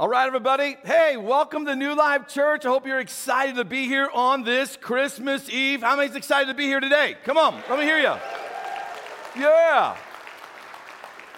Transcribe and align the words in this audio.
All 0.00 0.08
right, 0.08 0.26
everybody. 0.26 0.78
Hey, 0.82 1.18
welcome 1.18 1.66
to 1.66 1.76
New 1.76 1.94
Life 1.94 2.26
Church. 2.26 2.64
I 2.64 2.70
hope 2.70 2.86
you're 2.86 3.00
excited 3.00 3.56
to 3.56 3.66
be 3.66 3.84
here 3.84 4.08
on 4.14 4.44
this 4.44 4.78
Christmas 4.78 5.50
Eve. 5.50 5.82
How 5.82 5.94
many's 5.94 6.16
excited 6.16 6.46
to 6.46 6.54
be 6.54 6.64
here 6.64 6.80
today? 6.80 7.18
Come 7.22 7.36
on, 7.36 7.62
let 7.68 7.78
me 7.78 7.84
hear 7.84 7.98
you. 7.98 8.14
Yeah. 9.36 9.98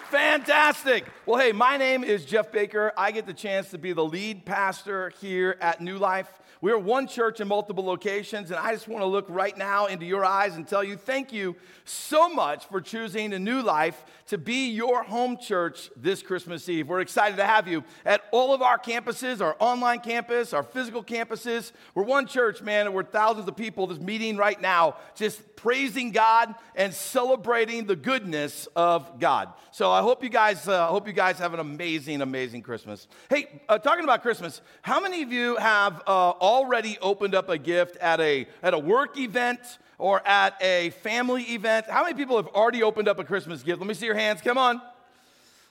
Fantastic. 0.09 1.03
Well, 1.25 1.39
hey, 1.39 1.53
my 1.53 1.77
name 1.77 2.03
is 2.03 2.25
Jeff 2.25 2.51
Baker. 2.51 2.91
I 2.97 3.11
get 3.11 3.25
the 3.25 3.33
chance 3.33 3.69
to 3.69 3.77
be 3.77 3.93
the 3.93 4.03
lead 4.03 4.45
pastor 4.45 5.13
here 5.21 5.55
at 5.61 5.79
New 5.79 5.97
Life. 5.97 6.27
We're 6.59 6.77
one 6.77 7.07
church 7.07 7.39
in 7.39 7.47
multiple 7.47 7.85
locations, 7.85 8.51
and 8.51 8.59
I 8.59 8.73
just 8.73 8.89
want 8.89 9.03
to 9.03 9.05
look 9.05 9.25
right 9.29 9.57
now 9.57 9.85
into 9.85 10.05
your 10.05 10.23
eyes 10.25 10.55
and 10.55 10.67
tell 10.67 10.83
you 10.83 10.97
thank 10.97 11.31
you 11.31 11.55
so 11.85 12.29
much 12.29 12.65
for 12.67 12.79
choosing 12.81 13.33
a 13.33 13.39
new 13.39 13.61
life 13.61 14.03
to 14.27 14.37
be 14.37 14.69
your 14.69 15.03
home 15.03 15.37
church 15.37 15.89
this 15.97 16.21
Christmas 16.21 16.67
Eve. 16.69 16.87
We're 16.87 17.01
excited 17.01 17.35
to 17.37 17.45
have 17.45 17.67
you 17.67 17.83
at 18.05 18.21
all 18.31 18.53
of 18.53 18.61
our 18.61 18.79
campuses, 18.79 19.41
our 19.41 19.55
online 19.59 19.99
campus, 19.99 20.53
our 20.53 20.63
physical 20.63 21.03
campuses. 21.03 21.73
We're 21.95 22.03
one 22.03 22.27
church, 22.27 22.61
man, 22.61 22.85
and 22.85 22.95
we're 22.95 23.03
thousands 23.03 23.47
of 23.47 23.55
people 23.57 23.87
just 23.87 24.01
meeting 24.01 24.37
right 24.37 24.59
now, 24.61 24.95
just 25.15 25.57
praising 25.57 26.11
God 26.11 26.55
and 26.75 26.93
celebrating 26.93 27.85
the 27.85 27.95
goodness 27.95 28.67
of 28.75 29.19
God. 29.19 29.49
So 29.71 29.91
I 29.91 30.01
hope 30.01 30.23
you 30.23 30.29
guys, 30.29 30.67
uh, 30.67 30.87
hope 30.87 31.07
you 31.07 31.12
guys 31.13 31.39
have 31.39 31.53
an 31.53 31.59
amazing, 31.59 32.21
amazing 32.21 32.61
Christmas. 32.61 33.07
Hey, 33.29 33.61
uh, 33.69 33.77
talking 33.77 34.03
about 34.03 34.21
Christmas, 34.21 34.61
how 34.81 34.99
many 34.99 35.23
of 35.23 35.31
you 35.31 35.55
have 35.57 36.01
uh, 36.07 36.31
already 36.31 36.97
opened 37.01 37.35
up 37.35 37.49
a 37.49 37.57
gift 37.57 37.97
at 37.97 38.19
a 38.19 38.47
at 38.61 38.73
a 38.73 38.79
work 38.79 39.17
event? 39.17 39.59
or 39.99 40.27
at 40.27 40.61
a 40.61 40.89
family 41.01 41.43
event. 41.43 41.85
How 41.87 42.03
many 42.03 42.15
people 42.15 42.35
have 42.35 42.47
already 42.47 42.83
opened 42.83 43.07
up 43.07 43.19
a 43.19 43.23
Christmas 43.23 43.63
gift? 43.63 43.79
Let 43.79 43.87
me 43.87 43.93
see 43.93 44.05
your 44.05 44.15
hands. 44.15 44.41
Come 44.41 44.57
on. 44.57 44.81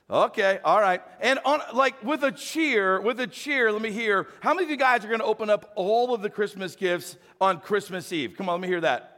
Okay, 0.08 0.58
all 0.64 0.81
right. 0.81 1.00
And 1.20 1.38
on 1.44 1.60
like 1.72 2.02
with 2.02 2.22
a 2.22 2.32
cheer, 2.32 3.00
with 3.00 3.20
a 3.20 3.26
cheer, 3.26 3.72
let 3.72 3.81
me 3.81 3.91
hear. 3.91 4.26
How 4.41 4.52
many 4.52 4.64
of 4.64 4.70
you 4.70 4.76
guys 4.76 5.04
are 5.04 5.08
going 5.08 5.20
to 5.20 5.26
open 5.26 5.48
up 5.48 5.72
all 5.75 6.12
of 6.14 6.22
the 6.22 6.31
Christmas 6.31 6.76
gifts 6.76 7.16
on 7.41 7.60
Christmas 7.60 8.12
Eve? 8.12 8.34
Come 8.36 8.48
on, 8.48 8.60
let 8.60 8.62
me 8.62 8.69
hear 8.69 8.81
that. 8.82 9.11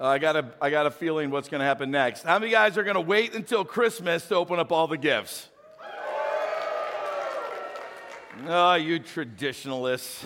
Uh, 0.00 0.06
I 0.06 0.18
got 0.18 0.36
a, 0.36 0.44
I 0.60 0.70
got 0.70 0.86
a 0.86 0.92
feeling 0.92 1.30
what's 1.30 1.48
going 1.48 1.58
to 1.58 1.64
happen 1.64 1.90
next. 1.90 2.22
How 2.22 2.38
many 2.38 2.52
guys 2.52 2.78
are 2.78 2.84
going 2.84 2.94
to 2.94 3.00
wait 3.00 3.34
until 3.34 3.64
Christmas 3.64 4.26
to 4.28 4.36
open 4.36 4.60
up 4.60 4.70
all 4.70 4.86
the 4.86 4.96
gifts? 4.96 5.48
Oh, 8.46 8.74
you 8.74 9.00
traditionalists 9.00 10.24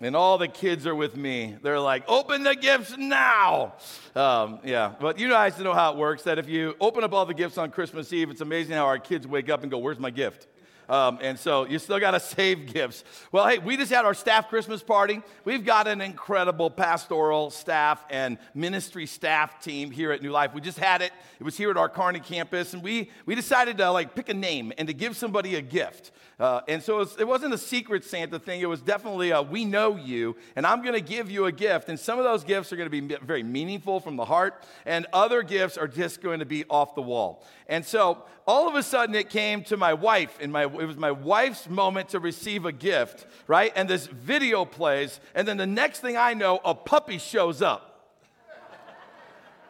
and 0.00 0.14
all 0.14 0.38
the 0.38 0.48
kids 0.48 0.86
are 0.86 0.94
with 0.94 1.16
me. 1.16 1.56
They're 1.62 1.80
like, 1.80 2.04
open 2.08 2.42
the 2.42 2.54
gifts 2.54 2.96
now. 2.96 3.74
Um, 4.14 4.60
yeah, 4.64 4.94
but 4.98 5.18
you 5.18 5.28
guys 5.28 5.58
know 5.58 5.74
how 5.74 5.92
it 5.92 5.98
works 5.98 6.22
that 6.22 6.38
if 6.38 6.48
you 6.48 6.74
open 6.80 7.04
up 7.04 7.12
all 7.12 7.26
the 7.26 7.34
gifts 7.34 7.58
on 7.58 7.70
Christmas 7.70 8.12
Eve, 8.12 8.30
it's 8.30 8.40
amazing 8.40 8.74
how 8.74 8.86
our 8.86 8.98
kids 8.98 9.26
wake 9.26 9.50
up 9.50 9.62
and 9.62 9.70
go, 9.70 9.78
Where's 9.78 9.98
my 9.98 10.10
gift? 10.10 10.46
Um, 10.88 11.18
and 11.20 11.38
so 11.38 11.66
you 11.66 11.78
still 11.78 11.98
got 11.98 12.12
to 12.12 12.20
save 12.20 12.72
gifts. 12.72 13.04
Well, 13.32 13.46
hey, 13.46 13.58
we 13.58 13.76
just 13.76 13.92
had 13.92 14.04
our 14.04 14.14
staff 14.14 14.48
Christmas 14.48 14.82
party. 14.82 15.22
We've 15.44 15.64
got 15.64 15.88
an 15.88 16.00
incredible 16.00 16.70
pastoral 16.70 17.50
staff 17.50 18.04
and 18.10 18.38
ministry 18.54 19.06
staff 19.06 19.60
team 19.60 19.90
here 19.90 20.12
at 20.12 20.22
New 20.22 20.30
Life. 20.30 20.54
We 20.54 20.60
just 20.60 20.78
had 20.78 21.02
it. 21.02 21.12
It 21.38 21.44
was 21.44 21.56
here 21.56 21.70
at 21.70 21.76
our 21.76 21.88
Kearney 21.88 22.20
campus, 22.20 22.74
and 22.74 22.82
we 22.82 23.10
we 23.26 23.34
decided 23.34 23.78
to 23.78 23.90
like 23.90 24.14
pick 24.14 24.28
a 24.28 24.34
name 24.34 24.72
and 24.78 24.88
to 24.88 24.94
give 24.94 25.16
somebody 25.16 25.56
a 25.56 25.62
gift. 25.62 26.12
Uh, 26.38 26.60
and 26.68 26.82
so 26.82 26.96
it, 26.96 26.98
was, 26.98 27.18
wasn't 27.18 27.54
a 27.54 27.58
secret 27.58 28.04
Santa 28.04 28.38
thing. 28.38 28.60
It 28.60 28.68
was 28.68 28.82
definitely 28.82 29.30
a 29.30 29.40
we 29.40 29.64
know 29.64 29.96
you, 29.96 30.36
and 30.54 30.66
I'm 30.66 30.82
going 30.82 30.94
to 30.94 31.00
give 31.00 31.30
you 31.30 31.46
a 31.46 31.52
gift. 31.52 31.88
And 31.88 31.98
some 31.98 32.18
of 32.18 32.24
those 32.24 32.44
gifts 32.44 32.72
are 32.72 32.76
going 32.76 32.90
to 32.90 33.00
be 33.00 33.16
very 33.16 33.42
meaningful 33.42 34.00
from 34.00 34.16
the 34.16 34.24
heart, 34.24 34.62
and 34.84 35.06
other 35.12 35.42
gifts 35.42 35.78
are 35.78 35.88
just 35.88 36.20
going 36.20 36.40
to 36.40 36.46
be 36.46 36.64
off 36.68 36.94
the 36.94 37.02
wall. 37.02 37.44
And 37.68 37.84
so 37.84 38.24
all 38.46 38.68
of 38.68 38.74
a 38.74 38.82
sudden 38.82 39.14
it 39.14 39.30
came 39.30 39.64
to 39.64 39.76
my 39.76 39.94
wife, 39.94 40.38
and 40.40 40.52
my, 40.52 40.66
it 40.80 40.86
was 40.86 40.96
my 40.96 41.10
wife's 41.10 41.68
moment 41.68 42.10
to 42.10 42.20
receive 42.20 42.64
a 42.64 42.72
gift, 42.72 43.26
right? 43.46 43.72
And 43.76 43.88
this 43.88 44.06
video 44.06 44.64
plays, 44.64 45.20
and 45.34 45.46
then 45.46 45.56
the 45.56 45.66
next 45.66 46.00
thing 46.00 46.16
I 46.16 46.34
know, 46.34 46.60
a 46.64 46.74
puppy 46.74 47.18
shows 47.18 47.62
up. 47.62 48.14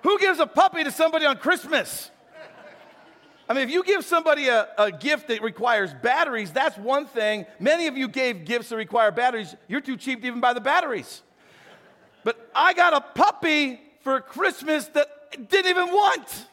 Who 0.02 0.18
gives 0.18 0.38
a 0.38 0.46
puppy 0.46 0.84
to 0.84 0.90
somebody 0.90 1.26
on 1.26 1.38
Christmas? 1.38 2.10
I 3.48 3.54
mean, 3.54 3.64
if 3.64 3.70
you 3.70 3.84
give 3.84 4.04
somebody 4.04 4.48
a, 4.48 4.68
a 4.76 4.90
gift 4.90 5.28
that 5.28 5.40
requires 5.40 5.94
batteries, 5.94 6.50
that's 6.50 6.76
one 6.76 7.06
thing. 7.06 7.46
Many 7.60 7.86
of 7.86 7.96
you 7.96 8.08
gave 8.08 8.44
gifts 8.44 8.70
that 8.70 8.76
require 8.76 9.12
batteries. 9.12 9.54
You're 9.68 9.80
too 9.80 9.96
cheap 9.96 10.20
to 10.22 10.26
even 10.26 10.40
buy 10.40 10.52
the 10.52 10.60
batteries. 10.60 11.22
But 12.24 12.50
I 12.54 12.72
got 12.72 12.92
a 12.92 13.00
puppy 13.00 13.80
for 14.00 14.20
Christmas 14.20 14.86
that 14.88 15.08
I 15.32 15.36
didn't 15.36 15.70
even 15.70 15.86
want. 15.88 16.46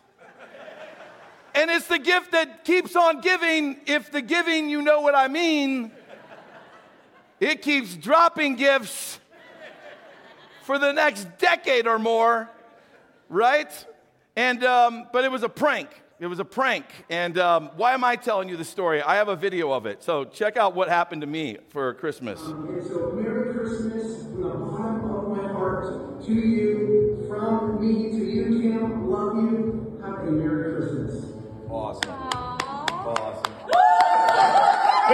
And 1.56 1.70
it's 1.70 1.88
the 1.88 2.00
gift 2.00 2.32
that 2.32 2.66
keeps 2.66 2.96
on 2.96 3.22
giving. 3.22 3.78
If 3.86 4.12
the 4.12 4.22
giving, 4.22 4.70
you 4.70 4.82
know 4.82 5.02
what 5.02 5.16
I 5.16 5.28
mean, 5.28 5.92
it 7.40 7.62
keeps 7.62 7.96
dropping 7.96 8.56
gifts 8.56 9.20
for 10.64 10.80
the 10.80 10.92
next 10.92 11.28
decade 11.38 11.88
or 11.88 12.00
more, 12.00 12.50
right? 13.30 13.86
And, 14.36 14.64
um, 14.64 15.08
but 15.14 15.24
it 15.26 15.32
was 15.32 15.44
a 15.44 15.50
prank. 15.50 15.90
It 16.20 16.28
was 16.28 16.40
a 16.40 16.46
prank. 16.46 16.86
And 17.10 17.38
um, 17.38 17.70
why 17.76 17.94
am 17.94 18.04
I 18.04 18.16
telling 18.16 18.48
you 18.48 18.56
the 18.56 18.64
story? 18.64 19.02
I 19.02 19.16
have 19.16 19.28
a 19.28 19.36
video 19.36 19.72
of 19.74 19.86
it. 19.86 20.02
So 20.02 20.24
check 20.26 20.58
out 20.58 20.74
what 20.74 20.88
happened 20.88 21.22
to 21.22 21.28
me 21.28 21.58
for 21.70 21.94
Christmas. 21.96 22.40
Um, 22.40 22.70
and 22.70 22.88
so, 22.88 23.12
Merry 23.12 23.54
Christmas 23.54 24.24
from 24.24 24.42
the 24.42 24.50
bottom 24.50 25.12
of 25.12 25.38
my 25.38 25.52
heart 25.52 26.24
to 26.26 26.34
you, 26.34 26.73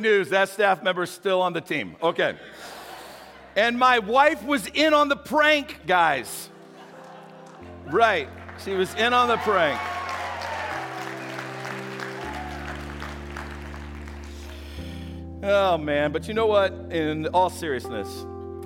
news, 0.00 0.30
that 0.30 0.48
staff 0.48 0.82
member's 0.82 1.10
still 1.10 1.42
on 1.42 1.52
the 1.52 1.60
team. 1.60 1.96
Okay. 2.02 2.36
And 3.54 3.78
my 3.78 3.98
wife 3.98 4.42
was 4.42 4.66
in 4.68 4.94
on 4.94 5.08
the 5.08 5.16
prank, 5.16 5.80
guys. 5.86 6.48
Right. 7.86 8.28
She 8.64 8.72
was 8.72 8.94
in 8.94 9.12
on 9.12 9.28
the 9.28 9.36
prank. 9.36 9.78
Oh, 15.42 15.76
man. 15.76 16.12
But 16.12 16.26
you 16.28 16.32
know 16.32 16.46
what? 16.46 16.72
In 16.90 17.26
all 17.26 17.50
seriousness, 17.50 18.08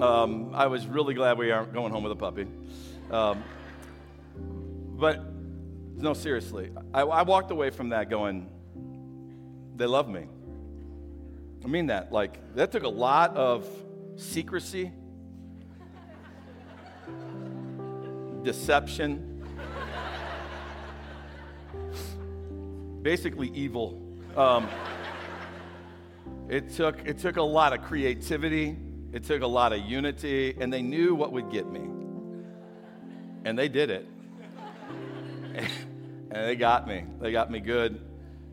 um, 0.01 0.53
I 0.55 0.69
was 0.69 0.87
really 0.87 1.15
glad 1.15 1.37
we 1.37 1.51
aren't 1.51 1.73
going 1.73 1.93
home 1.93 2.05
with 2.05 2.13
a 2.13 2.17
puppy. 2.17 2.47
Um, 3.11 3.43
but 4.37 5.21
no, 5.97 6.15
seriously, 6.15 6.71
I, 6.95 7.01
I 7.01 7.23
walked 7.23 7.51
away 7.51 7.71
from 7.71 7.89
that 7.89 8.09
going, 8.09 8.49
they 9.75 9.87
love 9.87 10.09
me. 10.09 10.27
I 11.65 11.69
mean 11.69 11.87
that. 11.87 12.13
Like, 12.13 12.55
that 12.55 12.73
took 12.73 12.85
a 12.85 12.89
lot 12.89 13.37
of 13.37 13.69
secrecy, 14.17 14.93
deception, 18.43 19.43
basically 23.03 23.51
evil. 23.55 24.03
Um, 24.37 24.69
it, 26.49 26.71
took, 26.75 26.99
it 27.07 27.19
took 27.19 27.37
a 27.37 27.43
lot 27.43 27.73
of 27.73 27.83
creativity, 27.83 28.77
it 29.13 29.25
took 29.25 29.43
a 29.43 29.47
lot 29.47 29.73
of 29.73 29.81
unity, 29.81 30.57
and 30.59 30.73
they 30.73 30.83
knew 30.83 31.15
what 31.15 31.33
would 31.33 31.51
get 31.51 31.71
me. 31.71 31.81
And 33.45 33.59
they 33.59 33.69
did 33.69 33.91
it. 33.91 34.07
and 35.55 35.69
they 36.31 36.57
got 36.57 36.87
me. 36.87 37.05
They 37.21 37.33
got 37.33 37.51
me 37.51 37.61
good. 37.61 38.08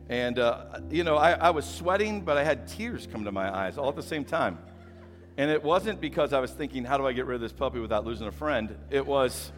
And, 0.08 0.38
uh, 0.38 0.80
you 0.90 1.02
know, 1.02 1.16
I, 1.16 1.32
I 1.32 1.50
was 1.50 1.64
sweating, 1.64 2.20
but 2.20 2.36
I 2.36 2.44
had 2.44 2.68
tears 2.68 3.08
come 3.10 3.24
to 3.24 3.32
my 3.32 3.54
eyes 3.54 3.76
all 3.76 3.88
at 3.88 3.96
the 3.96 4.02
same 4.02 4.24
time. 4.24 4.58
And 5.36 5.50
it 5.50 5.62
wasn't 5.62 6.00
because 6.00 6.32
I 6.32 6.40
was 6.40 6.50
thinking, 6.52 6.84
how 6.84 6.96
do 6.96 7.06
I 7.06 7.12
get 7.12 7.26
rid 7.26 7.34
of 7.34 7.40
this 7.40 7.52
puppy 7.52 7.78
without 7.78 8.04
losing 8.04 8.26
a 8.26 8.32
friend? 8.32 8.76
It 8.90 9.04
was, 9.04 9.52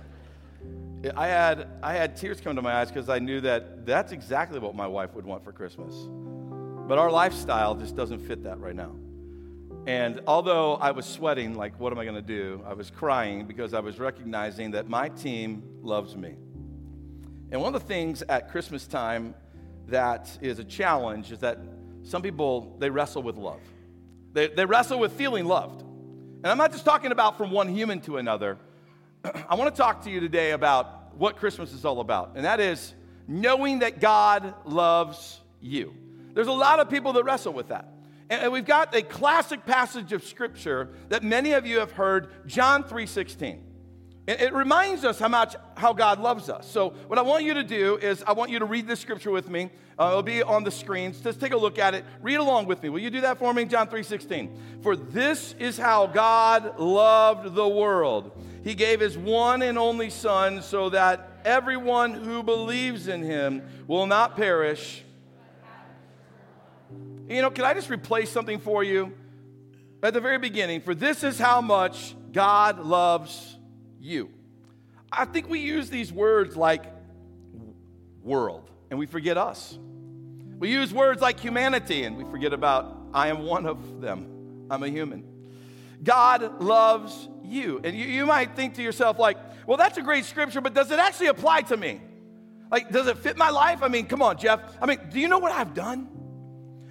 I 1.15 1.29
had, 1.29 1.69
I 1.83 1.95
had 1.95 2.17
tears 2.17 2.41
come 2.41 2.57
to 2.57 2.63
my 2.63 2.75
eyes 2.75 2.89
because 2.89 3.09
I 3.09 3.19
knew 3.19 3.41
that 3.43 3.87
that's 3.87 4.13
exactly 4.13 4.59
what 4.59 4.75
my 4.75 4.87
wife 4.87 5.15
would 5.15 5.25
want 5.25 5.45
for 5.45 5.53
Christmas. 5.53 5.95
But 6.89 6.99
our 6.99 7.11
lifestyle 7.11 7.75
just 7.75 7.95
doesn't 7.95 8.21
fit 8.21 8.45
that 8.45 8.59
right 8.59 8.75
now. 8.75 8.93
And 9.87 10.23
although 10.27 10.75
I 10.75 10.91
was 10.91 11.07
sweating, 11.07 11.55
like, 11.55 11.79
what 11.79 11.93
am 11.93 11.99
I 11.99 12.05
going 12.05 12.17
to 12.17 12.23
do? 12.23 12.63
I 12.67 12.75
was 12.75 12.91
crying 12.91 13.47
because 13.47 13.73
I 13.73 13.81
was 13.81 13.99
recognizing 13.99 14.73
that 14.73 14.89
my 14.89 15.11
team 15.11 15.63
loves 15.83 16.17
me. 16.17 16.35
And 17.51 17.61
one 17.61 17.75
of 17.75 17.81
the 17.81 17.87
things 17.87 18.23
at 18.23 18.51
Christmas 18.51 18.87
time 18.87 19.35
that 19.89 20.39
is 20.41 20.59
a 20.59 20.65
challenge 20.65 21.33
is 21.33 21.41
that 21.41 21.59
some 22.03 22.23
people, 22.23 22.77
they 22.79 22.91
wrestle 22.91 23.23
with 23.23 23.37
love. 23.37 23.61
They, 24.33 24.49
they 24.49 24.65
wrestle 24.65 24.99
with 24.99 25.13
feeling 25.13 25.45
loved. 25.45 25.83
And 25.83 26.47
I'm 26.47 26.59
not 26.59 26.73
just 26.73 26.85
talking 26.85 27.13
about 27.13 27.37
from 27.37 27.51
one 27.51 27.69
human 27.69 28.01
to 28.03 28.17
another. 28.19 28.59
I 29.49 29.55
want 29.57 29.75
to 29.75 29.77
talk 29.77 30.05
to 30.05 30.11
you 30.11 30.21
today 30.21 30.53
about 30.53 31.17
what 31.17 31.37
Christmas 31.37 31.73
is 31.73 31.85
all 31.85 32.01
about, 32.01 32.33
and 32.37 32.45
that 32.45 32.61
is 32.61 32.95
knowing 33.27 33.81
that 33.81 34.01
God 34.01 34.55
loves 34.65 35.41
you. 35.61 35.95
There's 36.33 36.47
a 36.47 36.53
lot 36.53 36.79
of 36.79 36.89
people 36.89 37.13
that 37.15 37.25
wrestle 37.25 37.53
with 37.53 37.69
that. 37.69 37.93
And 38.31 38.53
we've 38.53 38.65
got 38.65 38.95
a 38.95 39.03
classic 39.03 39.65
passage 39.65 40.13
of 40.13 40.23
scripture 40.23 40.91
that 41.09 41.23
many 41.25 41.53
of 41.53 41.67
you 41.67 41.79
have 41.79 41.93
heard, 41.93 42.29
John 42.47 42.85
3:16. 42.85 43.63
It 44.29 44.53
reminds 44.53 45.05
us 45.05 45.19
how 45.19 45.29
much 45.29 45.57
how 45.75 45.93
God 45.93 46.21
loves 46.21 46.49
us. 46.51 46.71
So 46.71 46.91
what 47.07 47.19
I 47.19 47.23
want 47.23 47.45
you 47.45 47.55
to 47.55 47.65
do 47.65 47.97
is 47.97 48.23
I 48.27 48.33
want 48.33 48.51
you 48.51 48.59
to 48.59 48.67
read 48.67 48.87
this 48.87 49.01
scripture 49.01 49.31
with 49.31 49.49
me. 49.49 49.71
Uh, 49.99 50.09
it'll 50.11 50.23
be 50.23 50.43
on 50.43 50.65
the 50.65 50.71
screens. 50.71 51.21
Just 51.21 51.41
take 51.41 51.53
a 51.53 51.57
look 51.57 51.79
at 51.79 51.95
it. 51.95 52.05
Read 52.21 52.37
along 52.37 52.67
with 52.67 52.83
me. 52.83 52.91
Will 52.91 53.01
you 53.01 53.11
do 53.11 53.23
that 53.23 53.39
for 53.39 53.55
me? 53.55 53.65
John 53.65 53.89
3:16. 53.89 54.83
For 54.83 54.97
this 54.97 55.55
is 55.59 55.79
how 55.79 56.07
God 56.07 56.79
loved 56.79 57.55
the 57.55 57.67
world. 57.67 58.33
He 58.63 58.75
gave 58.75 59.01
his 59.01 59.17
one 59.17 59.63
and 59.63 59.79
only 59.79 60.11
son 60.11 60.61
so 60.61 60.91
that 60.91 61.41
everyone 61.45 62.13
who 62.13 62.43
believes 62.43 63.09
in 63.09 63.23
him 63.23 63.63
will 63.87 64.07
not 64.07 64.37
perish 64.37 65.05
you 67.29 67.43
know, 67.43 67.51
can 67.51 67.65
I 67.65 67.75
just 67.75 67.91
replace 67.91 68.31
something 68.31 68.59
for 68.59 68.83
you? 68.83 69.13
At 70.03 70.15
the 70.15 70.21
very 70.21 70.39
beginning, 70.39 70.81
for 70.81 70.95
this 70.95 71.23
is 71.23 71.39
how 71.39 71.61
much 71.61 72.15
God 72.33 72.81
loves 72.81 73.58
you. 74.01 74.31
I 75.11 75.25
think 75.25 75.49
we 75.49 75.61
use 75.61 75.91
these 75.91 76.13
words 76.13 76.57
like 76.57 76.85
world 78.23 78.71
and 78.91 78.99
we 78.99 79.07
forget 79.07 79.39
us. 79.39 79.79
We 80.59 80.71
use 80.71 80.93
words 80.93 81.21
like 81.21 81.41
humanity 81.41 82.05
and 82.05 82.17
we 82.17 82.25
forget 82.25 82.53
about 82.53 82.97
I 83.15 83.29
am 83.29 83.45
one 83.45 83.67
of 83.67 84.01
them. 84.01 84.67
I'm 84.71 84.83
a 84.83 84.89
human. 84.89 85.25
God 86.03 86.63
loves 86.63 87.29
you. 87.45 87.81
And 87.83 87.97
you, 87.97 88.05
you 88.05 88.27
might 88.27 88.55
think 88.55 88.75
to 88.75 88.83
yourself, 88.83 89.19
like, 89.19 89.39
well, 89.67 89.77
that's 89.77 89.99
a 89.99 90.03
great 90.03 90.25
scripture, 90.25 90.61
but 90.61 90.75
does 90.75 90.91
it 90.91 90.99
actually 90.99 91.29
apply 91.29 91.63
to 91.63 91.77
me? 91.77 92.01
Like, 92.71 92.91
does 92.91 93.07
it 93.07 93.19
fit 93.19 93.37
my 93.37 93.51
life? 93.51 93.83
I 93.83 93.89
mean, 93.89 94.07
come 94.07 94.21
on, 94.21 94.39
Jeff. 94.39 94.61
I 94.81 94.87
mean, 94.87 94.99
do 95.11 95.19
you 95.19 95.29
know 95.29 95.39
what 95.39 95.53
I've 95.53 95.75
done? 95.75 96.09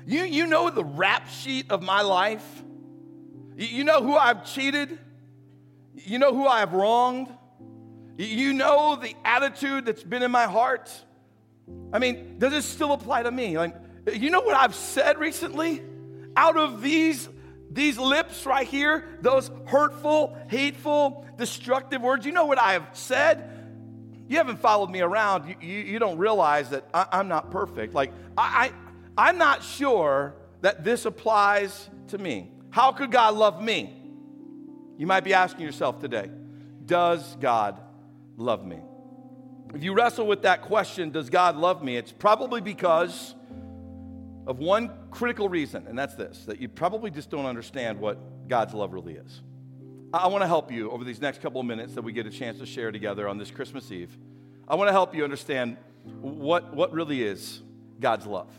You, 0.06 0.24
you 0.24 0.48
know 0.48 0.70
the 0.70 0.84
rap 0.84 1.30
sheet 1.30 1.72
of 1.72 1.84
my 1.84 2.02
life? 2.02 2.46
You 3.56 3.84
know 3.84 4.02
who 4.02 4.16
I've 4.16 4.46
cheated? 4.46 4.98
You 6.06 6.20
know 6.20 6.34
who 6.34 6.48
I've 6.48 6.74
wronged? 6.74 7.30
You 8.18 8.54
know 8.54 8.96
the 8.96 9.14
attitude 9.26 9.86
that's 9.86 10.04
been 10.04 10.24
in 10.24 10.32
my 10.32 10.46
heart? 10.46 10.92
I 11.92 12.00
mean, 12.00 12.40
does 12.40 12.52
this 12.52 12.66
still 12.66 12.94
apply 12.94 13.24
to 13.24 13.32
me? 13.32 13.58
Like, 13.58 13.76
you 14.14 14.30
know 14.30 14.42
what 14.42 14.56
I've 14.56 14.76
said 14.76 15.18
recently? 15.20 15.84
Out 16.36 16.58
of 16.58 16.82
these, 16.82 17.28
these 17.72 17.98
lips 17.98 18.46
right 18.46 18.68
here, 18.68 19.18
those 19.22 19.52
hurtful, 19.66 20.38
hateful, 20.50 21.26
destructive 21.38 22.02
words, 22.02 22.26
you 22.26 22.32
know 22.32 22.46
what 22.46 22.60
I 22.60 22.74
have 22.74 22.90
said? 22.94 23.50
You 24.28 24.38
haven't 24.38 24.60
followed 24.60 24.90
me 24.90 25.02
around. 25.02 25.50
You, 25.50 25.56
you, 25.62 25.80
you 25.84 26.00
don't 26.00 26.18
realize 26.18 26.70
that 26.72 26.88
I, 26.94 27.20
am 27.20 27.28
not 27.28 27.52
perfect. 27.52 27.94
Like, 27.94 28.14
I, 28.38 28.72
I'm 29.18 29.38
not 29.38 29.64
sure 29.64 30.36
that 30.62 30.84
this 30.84 31.06
applies 31.06 31.90
to 32.10 32.18
me. 32.18 32.52
How 32.70 32.92
could 32.92 33.12
God 33.12 33.36
love 33.36 33.62
me? 33.62 33.97
You 34.98 35.06
might 35.08 35.24
be 35.24 35.34
asking 35.34 35.66
yourself 35.66 36.00
today, 36.00 36.30
does 36.86 37.36
God 37.40 37.80
love 38.36 38.66
me? 38.66 38.80
If 39.74 39.84
you 39.84 39.94
wrestle 39.94 40.26
with 40.26 40.44
that 40.44 40.64
question, 40.64 41.12
does 41.12 41.30
God 41.30 41.56
love 41.56 41.84
me? 41.84 41.98
It's 41.98 42.12
probably 42.12 42.62
because 42.62 43.36
of 44.48 44.60
one 44.60 44.92
critical 45.12 45.50
reason, 45.50 45.86
and 45.88 46.00
that's 46.00 46.16
this 46.16 46.46
that 46.46 46.60
you 46.60 46.70
probably 46.70 47.12
just 47.12 47.30
don't 47.30 47.46
understand 47.46 48.00
what 48.00 48.48
God's 48.48 48.74
love 48.74 48.94
really 48.94 49.14
is. 49.14 49.42
I 50.14 50.28
want 50.28 50.42
to 50.42 50.48
help 50.48 50.72
you 50.72 50.90
over 50.90 51.04
these 51.04 51.20
next 51.20 51.42
couple 51.42 51.60
of 51.60 51.68
minutes 51.68 51.94
that 51.96 52.02
we 52.02 52.14
get 52.14 52.26
a 52.26 52.32
chance 52.32 52.60
to 52.60 52.66
share 52.66 52.94
together 52.94 53.28
on 53.28 53.38
this 53.38 53.52
Christmas 53.52 53.92
Eve. 53.92 54.18
I 54.68 54.76
want 54.76 54.88
to 54.88 54.94
help 54.94 55.14
you 55.14 55.26
understand 55.26 55.76
what, 56.22 56.74
what 56.74 56.94
really 56.94 57.22
is 57.22 57.62
God's 58.00 58.26
love. 58.26 58.50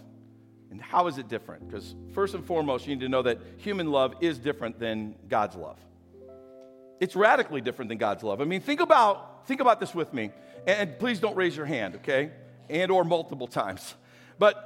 And 0.71 0.81
how 0.81 1.07
is 1.07 1.17
it 1.17 1.29
different? 1.29 1.67
Because 1.67 1.95
first 2.13 2.35
and 2.35 2.45
foremost, 2.45 2.87
you 2.87 2.95
need 2.95 3.01
to 3.01 3.09
know 3.09 3.23
that 3.23 3.39
human 3.57 3.91
love 3.91 4.15
is 4.21 4.39
different 4.39 4.79
than 4.79 5.15
God's 5.29 5.57
love. 5.57 5.79
It's 7.01 7.15
radically 7.15 7.61
different 7.61 7.89
than 7.89 7.99
God's 7.99 8.23
love. 8.23 8.41
I 8.41 8.45
mean, 8.45 8.61
think 8.61 8.81
about 8.81 9.47
think 9.47 9.61
about 9.61 9.81
this 9.81 9.95
with 9.95 10.13
me. 10.13 10.31
And 10.67 10.99
please 10.99 11.21
don't 11.21 11.37
raise 11.37 11.57
your 11.57 11.67
hand, 11.67 11.97
okay? 11.97 12.31
And 12.69 12.91
or 12.91 13.05
multiple 13.05 13.47
times. 13.47 13.95
But 14.39 14.65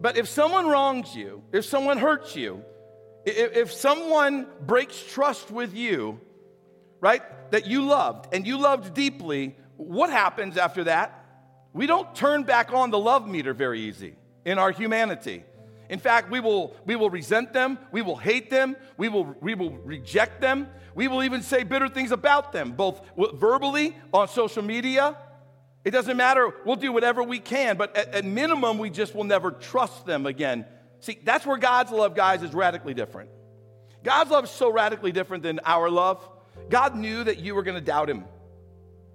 but 0.00 0.16
if 0.16 0.28
someone 0.28 0.66
wrongs 0.66 1.14
you, 1.14 1.42
if 1.52 1.64
someone 1.64 1.98
hurts 1.98 2.36
you, 2.36 2.62
if, 3.24 3.56
if 3.56 3.72
someone 3.72 4.46
breaks 4.60 5.02
trust 5.02 5.50
with 5.50 5.74
you, 5.74 6.20
right? 7.00 7.22
That 7.50 7.66
you 7.66 7.82
loved 7.82 8.32
and 8.32 8.46
you 8.46 8.58
loved 8.58 8.94
deeply, 8.94 9.56
what 9.76 10.10
happens 10.10 10.56
after 10.56 10.84
that? 10.84 11.24
We 11.72 11.86
don't 11.86 12.14
turn 12.14 12.44
back 12.44 12.72
on 12.72 12.90
the 12.90 12.98
love 12.98 13.28
meter 13.28 13.52
very 13.52 13.80
easy 13.80 14.16
in 14.44 14.58
our 14.58 14.70
humanity. 14.70 15.44
In 15.88 15.98
fact, 15.98 16.30
we 16.30 16.40
will, 16.40 16.74
we 16.84 16.96
will 16.96 17.10
resent 17.10 17.52
them, 17.52 17.78
we 17.92 18.02
will 18.02 18.16
hate 18.16 18.50
them, 18.50 18.76
we 18.96 19.08
will, 19.08 19.36
we 19.40 19.54
will 19.54 19.70
reject 19.70 20.40
them, 20.40 20.68
we 20.94 21.08
will 21.08 21.22
even 21.22 21.42
say 21.42 21.62
bitter 21.62 21.88
things 21.88 22.10
about 22.10 22.52
them, 22.52 22.72
both 22.72 23.00
verbally 23.34 23.96
on 24.12 24.28
social 24.28 24.62
media. 24.62 25.16
It 25.84 25.92
doesn't 25.92 26.16
matter, 26.16 26.52
we'll 26.64 26.76
do 26.76 26.92
whatever 26.92 27.22
we 27.22 27.38
can, 27.38 27.76
but 27.76 27.96
at, 27.96 28.14
at 28.14 28.24
minimum, 28.24 28.78
we 28.78 28.90
just 28.90 29.14
will 29.14 29.24
never 29.24 29.52
trust 29.52 30.06
them 30.06 30.26
again. 30.26 30.64
See, 31.00 31.18
that's 31.22 31.46
where 31.46 31.58
God's 31.58 31.92
love, 31.92 32.14
guys, 32.14 32.42
is 32.42 32.52
radically 32.54 32.94
different. 32.94 33.30
God's 34.02 34.30
love 34.30 34.44
is 34.44 34.50
so 34.50 34.72
radically 34.72 35.12
different 35.12 35.42
than 35.42 35.60
our 35.64 35.90
love. 35.90 36.28
God 36.68 36.96
knew 36.96 37.22
that 37.24 37.38
you 37.38 37.54
were 37.54 37.62
going 37.62 37.76
to 37.76 37.80
doubt 37.80 38.08
him, 38.10 38.24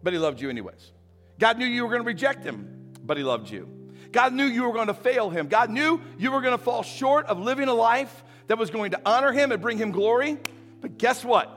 but 0.04 0.14
he 0.14 0.20
loved 0.20 0.40
you 0.40 0.50
anyways. 0.50 0.92
God 1.40 1.58
knew 1.58 1.66
you 1.66 1.84
were 1.84 1.90
going 1.90 2.04
to 2.04 2.08
reject 2.08 2.44
him, 2.44 2.94
but 3.04 3.18
he 3.18 3.24
loved 3.24 3.50
you. 3.50 3.81
God 4.12 4.34
knew 4.34 4.46
you 4.46 4.64
were 4.64 4.74
going 4.74 4.88
to 4.88 4.94
fail 4.94 5.30
him. 5.30 5.48
God 5.48 5.70
knew 5.70 6.02
you 6.18 6.32
were 6.32 6.42
going 6.42 6.58
to 6.58 6.64
fall 6.64 6.84
short 6.84 7.28
of 7.28 7.40
living 7.40 7.68
a 7.68 7.74
life 7.74 8.24
that 8.48 8.58
was 8.58 8.70
going 8.70 8.92
to 8.92 9.02
honor 9.06 9.32
him 9.32 9.52
and 9.52 9.62
bring 9.62 9.78
him 9.78 9.92
glory. 9.92 10.38
But 10.82 10.98
guess 10.98 11.24
what? 11.24 11.50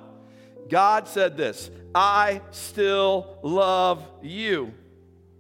God 0.69 1.09
said 1.09 1.37
this 1.37 1.71
I 1.95 2.41
still 2.51 3.39
love 3.43 4.07
you. 4.23 4.73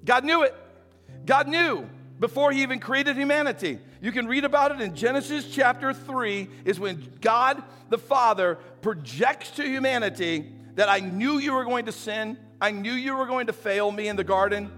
God 0.04 0.25
knew 0.25 0.42
it. 0.42 0.54
God 1.25 1.49
knew 1.49 1.88
before 2.21 2.52
he 2.52 2.62
even 2.62 2.80
created 2.80 3.16
humanity. 3.16 3.78
You 4.00 4.12
can 4.12 4.26
read 4.26 4.44
about 4.44 4.73
it 4.73 4.80
in 4.80 4.94
Genesis 4.94 5.50
chapter 5.50 5.94
3, 5.94 6.49
is 6.64 6.78
when 6.78 7.11
God 7.21 7.62
the 7.88 7.99
Father 7.99 8.56
projects 8.83 9.50
to 9.52 9.62
humanity 9.62 10.52
that 10.75 10.88
I 10.88 11.00
knew 11.00 11.38
you 11.38 11.54
were 11.54 11.64
going 11.64 11.87
to 11.87 11.92
sin, 11.92 12.38
I 12.61 12.71
knew 12.71 12.92
you 12.92 13.16
were 13.16 13.26
going 13.26 13.47
to 13.47 13.52
fail 13.52 13.90
me 13.90 14.09
in 14.09 14.16
the 14.16 14.25
garden. 14.25 14.71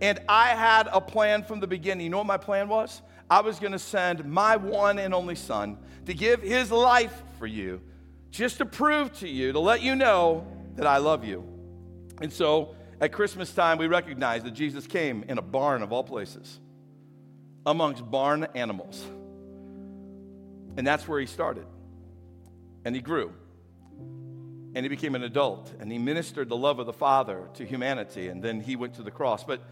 And 0.00 0.18
I 0.28 0.48
had 0.48 0.88
a 0.92 1.00
plan 1.00 1.42
from 1.42 1.60
the 1.60 1.66
beginning. 1.66 2.04
You 2.04 2.10
know 2.10 2.18
what 2.18 2.26
my 2.26 2.38
plan 2.38 2.68
was? 2.68 3.02
I 3.28 3.40
was 3.40 3.58
going 3.60 3.72
to 3.72 3.78
send 3.78 4.24
my 4.24 4.56
one 4.56 4.98
and 4.98 5.14
only 5.14 5.36
son 5.36 5.78
to 6.06 6.14
give 6.14 6.42
his 6.42 6.70
life 6.70 7.22
for 7.38 7.46
you, 7.46 7.80
just 8.30 8.58
to 8.58 8.66
prove 8.66 9.12
to 9.20 9.28
you, 9.28 9.52
to 9.52 9.60
let 9.60 9.82
you 9.82 9.94
know 9.94 10.46
that 10.76 10.86
I 10.86 10.96
love 10.96 11.24
you. 11.24 11.44
And 12.20 12.32
so 12.32 12.74
at 13.00 13.12
Christmas 13.12 13.52
time, 13.52 13.78
we 13.78 13.86
recognize 13.86 14.42
that 14.42 14.52
Jesus 14.52 14.86
came 14.86 15.24
in 15.28 15.38
a 15.38 15.42
barn 15.42 15.82
of 15.82 15.92
all 15.92 16.04
places, 16.04 16.58
amongst 17.64 18.10
barn 18.10 18.46
animals. 18.54 19.04
And 20.76 20.86
that's 20.86 21.06
where 21.06 21.20
he 21.20 21.26
started. 21.26 21.66
And 22.84 22.94
he 22.94 23.00
grew. 23.02 23.32
And 24.74 24.84
he 24.84 24.88
became 24.88 25.14
an 25.14 25.22
adult. 25.22 25.72
And 25.80 25.90
he 25.90 25.98
ministered 25.98 26.48
the 26.48 26.56
love 26.56 26.78
of 26.78 26.86
the 26.86 26.92
Father 26.92 27.48
to 27.54 27.64
humanity. 27.64 28.28
And 28.28 28.42
then 28.42 28.60
he 28.60 28.76
went 28.76 28.94
to 28.94 29.02
the 29.02 29.10
cross. 29.10 29.44
But 29.44 29.62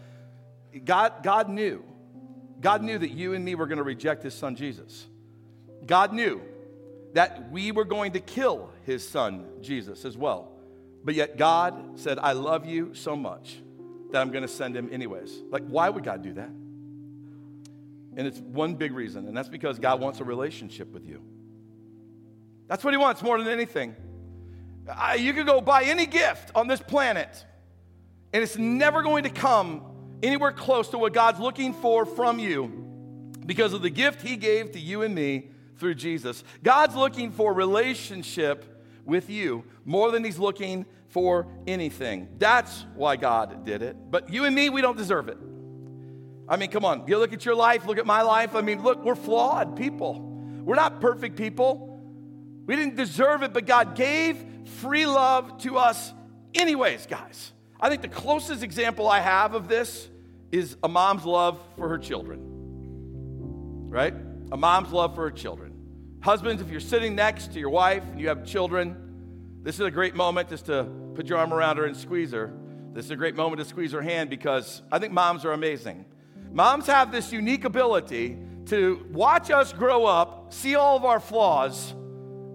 God, 0.85 1.23
God 1.23 1.49
knew. 1.49 1.83
God 2.61 2.83
knew 2.83 2.97
that 2.97 3.11
you 3.11 3.33
and 3.33 3.43
me 3.43 3.55
were 3.55 3.67
going 3.67 3.77
to 3.77 3.83
reject 3.83 4.23
his 4.23 4.33
son 4.33 4.55
Jesus. 4.55 5.07
God 5.85 6.13
knew 6.13 6.41
that 7.13 7.51
we 7.51 7.71
were 7.71 7.85
going 7.85 8.11
to 8.13 8.19
kill 8.19 8.69
his 8.85 9.07
son 9.07 9.47
Jesus 9.61 10.05
as 10.05 10.17
well. 10.17 10.51
But 11.03 11.15
yet 11.15 11.37
God 11.37 11.99
said, 11.99 12.19
I 12.19 12.33
love 12.33 12.65
you 12.65 12.93
so 12.93 13.15
much 13.15 13.57
that 14.11 14.21
I'm 14.21 14.31
going 14.31 14.41
to 14.41 14.49
send 14.49 14.75
him 14.75 14.89
anyways. 14.91 15.41
Like, 15.49 15.63
why 15.67 15.89
would 15.89 16.03
God 16.03 16.21
do 16.21 16.33
that? 16.33 16.49
And 16.49 18.27
it's 18.27 18.39
one 18.39 18.75
big 18.75 18.91
reason, 18.91 19.27
and 19.27 19.37
that's 19.37 19.49
because 19.49 19.79
God 19.79 20.01
wants 20.01 20.19
a 20.19 20.23
relationship 20.23 20.91
with 20.91 21.05
you. 21.07 21.21
That's 22.67 22.83
what 22.83 22.93
he 22.93 22.97
wants 22.97 23.21
more 23.21 23.37
than 23.37 23.47
anything. 23.47 23.95
I, 24.93 25.15
you 25.15 25.33
could 25.33 25.45
go 25.45 25.61
buy 25.61 25.83
any 25.83 26.05
gift 26.05 26.51
on 26.55 26.67
this 26.67 26.81
planet 26.81 27.45
And 28.31 28.43
it's 28.43 28.57
never 28.57 29.01
going 29.01 29.23
to 29.23 29.29
come 29.29 29.83
anywhere 30.21 30.51
close 30.51 30.89
to 30.89 30.97
what 30.97 31.13
God's 31.13 31.39
looking 31.39 31.73
for 31.73 32.05
from 32.05 32.39
you 32.39 32.67
because 33.45 33.73
of 33.73 33.81
the 33.81 33.89
gift 33.89 34.21
He 34.21 34.35
gave 34.35 34.71
to 34.73 34.79
you 34.79 35.01
and 35.01 35.13
me 35.13 35.49
through 35.77 35.95
Jesus. 35.95 36.43
God's 36.63 36.95
looking 36.95 37.31
for 37.31 37.53
relationship 37.53 38.83
with 39.05 39.29
you 39.29 39.63
more 39.85 40.11
than 40.11 40.23
He's 40.23 40.37
looking 40.39 40.85
for 41.07 41.47
anything. 41.65 42.27
That's 42.37 42.85
why 42.95 43.15
God 43.15 43.65
did 43.65 43.81
it. 43.81 43.95
But 44.11 44.29
you 44.29 44.45
and 44.45 44.55
me, 44.55 44.69
we 44.69 44.81
don't 44.81 44.97
deserve 44.97 45.29
it. 45.29 45.37
I 46.47 46.57
mean, 46.57 46.71
come 46.71 46.83
on, 46.83 47.07
you 47.07 47.17
look 47.17 47.33
at 47.33 47.45
your 47.45 47.55
life, 47.55 47.85
look 47.85 47.99
at 47.99 48.05
my 48.05 48.21
life. 48.23 48.55
I 48.55 48.61
mean, 48.61 48.81
look, 48.81 49.03
we're 49.03 49.15
flawed 49.15 49.75
people. 49.75 50.19
We're 50.63 50.75
not 50.75 50.99
perfect 50.99 51.35
people. 51.35 51.99
We 52.65 52.75
didn't 52.75 52.95
deserve 52.95 53.43
it, 53.43 53.53
but 53.53 53.65
God 53.65 53.95
gave 53.95 54.43
free 54.79 55.05
love 55.05 55.59
to 55.59 55.77
us, 55.77 56.13
anyways, 56.53 57.05
guys. 57.07 57.51
I 57.79 57.89
think 57.89 58.01
the 58.01 58.09
closest 58.09 58.61
example 58.61 59.07
I 59.07 59.19
have 59.21 59.53
of 59.53 59.67
this 59.67 60.09
is 60.51 60.75
a 60.83 60.89
mom's 60.89 61.23
love 61.23 61.59
for 61.77 61.87
her 61.87 61.97
children, 61.97 62.39
right? 63.89 64.13
A 64.51 64.57
mom's 64.57 64.91
love 64.91 65.15
for 65.15 65.21
her 65.21 65.31
children. 65.31 65.73
Husbands, 66.21 66.61
if 66.61 66.69
you're 66.69 66.81
sitting 66.81 67.15
next 67.15 67.53
to 67.53 67.59
your 67.59 67.69
wife 67.69 68.03
and 68.03 68.19
you 68.19 68.27
have 68.27 68.45
children, 68.45 69.61
this 69.61 69.75
is 69.75 69.81
a 69.81 69.91
great 69.91 70.15
moment 70.15 70.49
just 70.49 70.65
to 70.65 70.83
put 71.15 71.27
your 71.27 71.37
arm 71.37 71.53
around 71.53 71.77
her 71.77 71.85
and 71.85 71.95
squeeze 71.95 72.31
her. 72.31 72.51
This 72.91 73.05
is 73.05 73.11
a 73.11 73.15
great 73.15 73.35
moment 73.35 73.59
to 73.59 73.65
squeeze 73.65 73.93
her 73.93 74.01
hand 74.01 74.29
because 74.29 74.81
I 74.91 74.99
think 74.99 75.13
moms 75.13 75.45
are 75.45 75.53
amazing. 75.53 76.03
Moms 76.51 76.87
have 76.87 77.11
this 77.11 77.31
unique 77.31 77.63
ability 77.63 78.37
to 78.65 79.05
watch 79.11 79.51
us 79.51 79.71
grow 79.71 80.05
up, 80.05 80.53
see 80.53 80.75
all 80.75 80.97
of 80.97 81.05
our 81.05 81.19
flaws, 81.19 81.93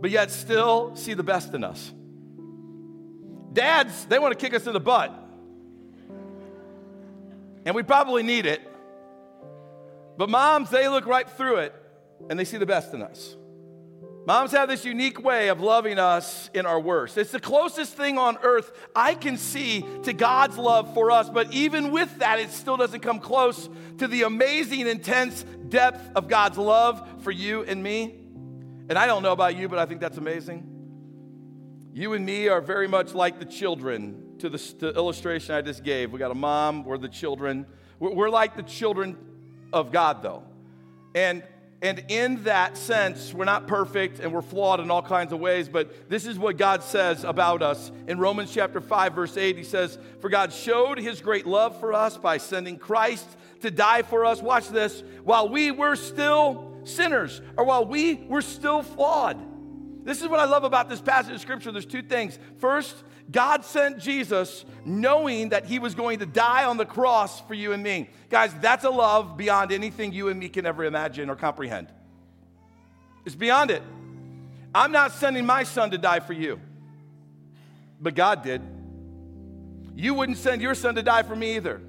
but 0.00 0.10
yet 0.10 0.30
still 0.30 0.94
see 0.96 1.14
the 1.14 1.22
best 1.22 1.54
in 1.54 1.64
us. 1.64 1.92
Dads, 3.54 4.04
they 4.06 4.18
want 4.18 4.38
to 4.38 4.44
kick 4.44 4.52
us 4.52 4.66
in 4.66 4.72
the 4.72 4.80
butt. 4.80 5.12
And 7.64 7.74
we 7.74 7.82
probably 7.82 8.22
need 8.22 8.44
it. 8.44 8.60
But 10.18 10.28
moms, 10.28 10.70
they 10.70 10.88
look 10.88 11.06
right 11.06 11.28
through 11.28 11.56
it 11.58 11.74
and 12.28 12.38
they 12.38 12.44
see 12.44 12.58
the 12.58 12.66
best 12.66 12.92
in 12.92 13.02
us. 13.02 13.36
Moms 14.26 14.52
have 14.52 14.68
this 14.68 14.84
unique 14.86 15.22
way 15.22 15.48
of 15.48 15.60
loving 15.60 15.98
us 15.98 16.48
in 16.54 16.64
our 16.64 16.80
worst. 16.80 17.18
It's 17.18 17.30
the 17.30 17.40
closest 17.40 17.94
thing 17.94 18.16
on 18.16 18.38
earth 18.42 18.72
I 18.96 19.14
can 19.14 19.36
see 19.36 19.84
to 20.04 20.14
God's 20.14 20.56
love 20.56 20.94
for 20.94 21.10
us, 21.10 21.28
but 21.28 21.52
even 21.52 21.90
with 21.90 22.18
that, 22.20 22.38
it 22.38 22.50
still 22.50 22.78
doesn't 22.78 23.00
come 23.00 23.20
close 23.20 23.68
to 23.98 24.08
the 24.08 24.22
amazing, 24.22 24.86
intense 24.86 25.44
depth 25.68 26.10
of 26.16 26.28
God's 26.28 26.56
love 26.56 27.06
for 27.22 27.30
you 27.30 27.64
and 27.64 27.82
me. 27.82 28.14
And 28.88 28.98
I 28.98 29.06
don't 29.06 29.22
know 29.22 29.32
about 29.32 29.56
you, 29.56 29.68
but 29.68 29.78
I 29.78 29.84
think 29.84 30.00
that's 30.00 30.16
amazing. 30.16 30.73
You 31.96 32.14
and 32.14 32.26
me 32.26 32.48
are 32.48 32.60
very 32.60 32.88
much 32.88 33.14
like 33.14 33.38
the 33.38 33.44
children 33.44 34.34
to 34.40 34.48
the, 34.48 34.74
the 34.80 34.92
illustration 34.96 35.54
I 35.54 35.62
just 35.62 35.84
gave. 35.84 36.10
We 36.10 36.18
got 36.18 36.32
a 36.32 36.34
mom, 36.34 36.82
we're 36.82 36.98
the 36.98 37.08
children. 37.08 37.66
We're, 38.00 38.12
we're 38.12 38.30
like 38.30 38.56
the 38.56 38.64
children 38.64 39.16
of 39.72 39.92
God, 39.92 40.20
though. 40.20 40.42
And 41.14 41.44
and 41.82 42.04
in 42.08 42.42
that 42.44 42.76
sense, 42.76 43.32
we're 43.32 43.44
not 43.44 43.68
perfect 43.68 44.18
and 44.18 44.32
we're 44.32 44.42
flawed 44.42 44.80
in 44.80 44.90
all 44.90 45.02
kinds 45.02 45.32
of 45.32 45.38
ways, 45.38 45.68
but 45.68 46.08
this 46.08 46.26
is 46.26 46.36
what 46.36 46.56
God 46.56 46.82
says 46.82 47.22
about 47.22 47.62
us. 47.62 47.92
In 48.08 48.18
Romans 48.18 48.50
chapter 48.52 48.80
5, 48.80 49.14
verse 49.14 49.36
8, 49.36 49.56
he 49.56 49.64
says, 49.64 49.98
For 50.20 50.30
God 50.30 50.50
showed 50.52 50.98
his 50.98 51.20
great 51.20 51.46
love 51.46 51.78
for 51.78 51.92
us 51.92 52.16
by 52.16 52.38
sending 52.38 52.78
Christ 52.78 53.28
to 53.60 53.70
die 53.70 54.00
for 54.00 54.24
us. 54.24 54.40
Watch 54.40 54.68
this, 54.70 55.04
while 55.24 55.50
we 55.50 55.70
were 55.72 55.94
still 55.94 56.80
sinners, 56.84 57.42
or 57.56 57.66
while 57.66 57.84
we 57.84 58.14
were 58.14 58.42
still 58.42 58.82
flawed. 58.82 59.53
This 60.04 60.20
is 60.20 60.28
what 60.28 60.38
I 60.38 60.44
love 60.44 60.64
about 60.64 60.90
this 60.90 61.00
passage 61.00 61.34
of 61.34 61.40
scripture. 61.40 61.72
There's 61.72 61.86
two 61.86 62.02
things. 62.02 62.38
First, 62.58 62.94
God 63.30 63.64
sent 63.64 63.98
Jesus 63.98 64.66
knowing 64.84 65.48
that 65.48 65.64
he 65.64 65.78
was 65.78 65.94
going 65.94 66.18
to 66.18 66.26
die 66.26 66.66
on 66.66 66.76
the 66.76 66.84
cross 66.84 67.40
for 67.40 67.54
you 67.54 67.72
and 67.72 67.82
me. 67.82 68.10
Guys, 68.28 68.52
that's 68.60 68.84
a 68.84 68.90
love 68.90 69.38
beyond 69.38 69.72
anything 69.72 70.12
you 70.12 70.28
and 70.28 70.38
me 70.38 70.50
can 70.50 70.66
ever 70.66 70.84
imagine 70.84 71.30
or 71.30 71.36
comprehend. 71.36 71.88
It's 73.24 73.34
beyond 73.34 73.70
it. 73.70 73.82
I'm 74.74 74.92
not 74.92 75.12
sending 75.12 75.46
my 75.46 75.62
son 75.62 75.92
to 75.92 75.98
die 75.98 76.20
for 76.20 76.34
you, 76.34 76.60
but 77.98 78.14
God 78.14 78.42
did. 78.42 78.60
You 79.94 80.12
wouldn't 80.12 80.36
send 80.36 80.60
your 80.60 80.74
son 80.74 80.96
to 80.96 81.02
die 81.02 81.22
for 81.22 81.34
me 81.34 81.56
either. 81.56 81.80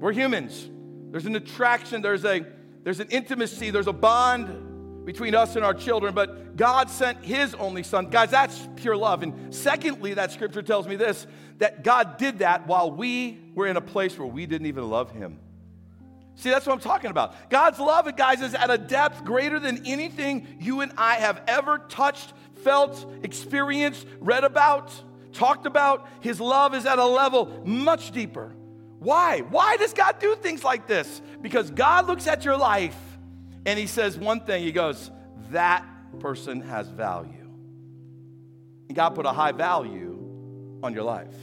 We're 0.00 0.12
humans. 0.12 0.68
There's 1.10 1.26
an 1.26 1.36
attraction, 1.36 2.02
there's 2.02 2.24
a 2.24 2.44
there's 2.82 3.00
an 3.00 3.08
intimacy, 3.10 3.70
there's 3.70 3.86
a 3.86 3.92
bond 3.92 4.69
between 5.04 5.34
us 5.34 5.56
and 5.56 5.64
our 5.64 5.74
children, 5.74 6.14
but 6.14 6.56
God 6.56 6.90
sent 6.90 7.24
His 7.24 7.54
only 7.54 7.82
Son. 7.82 8.06
Guys, 8.10 8.30
that's 8.30 8.68
pure 8.76 8.96
love. 8.96 9.22
And 9.22 9.54
secondly, 9.54 10.14
that 10.14 10.32
scripture 10.32 10.62
tells 10.62 10.86
me 10.86 10.96
this 10.96 11.26
that 11.58 11.84
God 11.84 12.16
did 12.16 12.38
that 12.38 12.66
while 12.66 12.90
we 12.90 13.38
were 13.54 13.66
in 13.66 13.76
a 13.76 13.82
place 13.82 14.18
where 14.18 14.26
we 14.26 14.46
didn't 14.46 14.66
even 14.66 14.88
love 14.88 15.10
Him. 15.10 15.38
See, 16.36 16.48
that's 16.48 16.66
what 16.66 16.72
I'm 16.72 16.80
talking 16.80 17.10
about. 17.10 17.50
God's 17.50 17.78
love, 17.78 18.14
guys, 18.16 18.40
is 18.40 18.54
at 18.54 18.70
a 18.70 18.78
depth 18.78 19.24
greater 19.24 19.60
than 19.60 19.86
anything 19.86 20.56
you 20.58 20.80
and 20.80 20.90
I 20.96 21.16
have 21.16 21.42
ever 21.46 21.78
touched, 21.78 22.32
felt, 22.64 23.04
experienced, 23.22 24.06
read 24.20 24.44
about, 24.44 24.90
talked 25.32 25.66
about. 25.66 26.08
His 26.20 26.40
love 26.40 26.74
is 26.74 26.86
at 26.86 26.98
a 26.98 27.04
level 27.04 27.62
much 27.66 28.12
deeper. 28.12 28.54
Why? 29.00 29.40
Why 29.40 29.76
does 29.76 29.92
God 29.92 30.18
do 30.18 30.34
things 30.34 30.64
like 30.64 30.86
this? 30.86 31.20
Because 31.42 31.70
God 31.70 32.06
looks 32.06 32.26
at 32.26 32.44
your 32.44 32.56
life 32.56 32.96
and 33.66 33.78
he 33.78 33.86
says 33.86 34.16
one 34.16 34.40
thing 34.40 34.62
he 34.62 34.72
goes, 34.72 35.10
That 35.50 35.84
person 36.18 36.60
has 36.62 36.88
value. 36.88 37.48
And 38.88 38.96
God 38.96 39.10
put 39.10 39.26
a 39.26 39.32
high 39.32 39.52
value 39.52 40.78
on 40.82 40.94
your 40.94 41.04
life. 41.04 41.34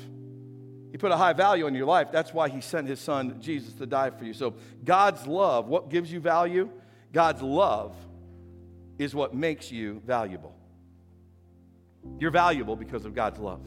He 0.92 0.98
put 0.98 1.12
a 1.12 1.18
high 1.18 1.34
value 1.34 1.66
on 1.66 1.76
your 1.76 1.86
life. 1.86 2.10
That's 2.12 2.34
why 2.34 2.50
he 2.50 2.62
sent 2.62 2.88
his 2.88 3.00
son 3.00 3.40
Jesus 3.40 3.74
to 3.76 3.86
die 3.86 4.10
for 4.10 4.26
you. 4.26 4.34
So, 4.34 4.56
God's 4.84 5.28
love, 5.28 5.68
what 5.68 5.90
gives 5.90 6.12
you 6.12 6.20
value? 6.20 6.70
God's 7.14 7.42
love 7.42 7.96
is 8.98 9.14
what 9.14 9.34
makes 9.34 9.72
you 9.72 10.02
valuable. 10.06 10.56
You're 12.20 12.32
valuable 12.32 12.76
because 12.76 13.06
of 13.06 13.14
God's 13.14 13.40
love. 13.40 13.62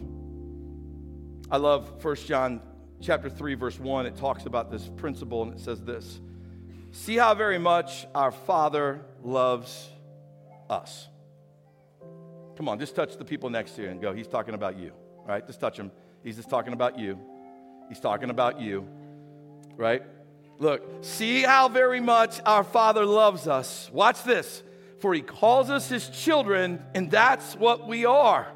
I 1.50 1.56
love 1.56 2.02
1 2.04 2.16
John 2.16 2.60
chapter 3.00 3.28
3 3.28 3.54
verse 3.54 3.78
1. 3.78 4.06
It 4.06 4.16
talks 4.16 4.46
about 4.46 4.70
this 4.70 4.88
principle 4.96 5.42
and 5.42 5.52
it 5.52 5.60
says 5.60 5.82
this. 5.82 6.20
See 6.92 7.16
how 7.16 7.34
very 7.34 7.58
much 7.58 8.06
our 8.14 8.32
Father 8.32 9.00
loves 9.22 9.88
us. 10.68 11.08
Come 12.56 12.68
on, 12.68 12.78
just 12.78 12.96
touch 12.96 13.16
the 13.16 13.24
people 13.24 13.48
next 13.48 13.72
to 13.76 13.82
you 13.82 13.88
and 13.88 14.00
go, 14.00 14.12
He's 14.12 14.26
talking 14.26 14.54
about 14.54 14.76
you, 14.78 14.92
right? 15.24 15.46
Just 15.46 15.60
touch 15.60 15.78
him. 15.78 15.92
He's 16.24 16.36
just 16.36 16.50
talking 16.50 16.72
about 16.72 16.98
you. 16.98 17.18
He's 17.88 18.00
talking 18.00 18.30
about 18.30 18.60
you, 18.60 18.86
right? 19.76 20.02
Look, 20.58 20.82
see 21.04 21.42
how 21.42 21.68
very 21.68 22.00
much 22.00 22.40
our 22.44 22.64
Father 22.64 23.06
loves 23.06 23.46
us. 23.46 23.88
Watch 23.92 24.24
this. 24.24 24.62
For 24.98 25.14
He 25.14 25.22
calls 25.22 25.70
us 25.70 25.88
His 25.88 26.08
children, 26.10 26.82
and 26.94 27.10
that's 27.10 27.54
what 27.54 27.86
we 27.88 28.04
are. 28.04 28.48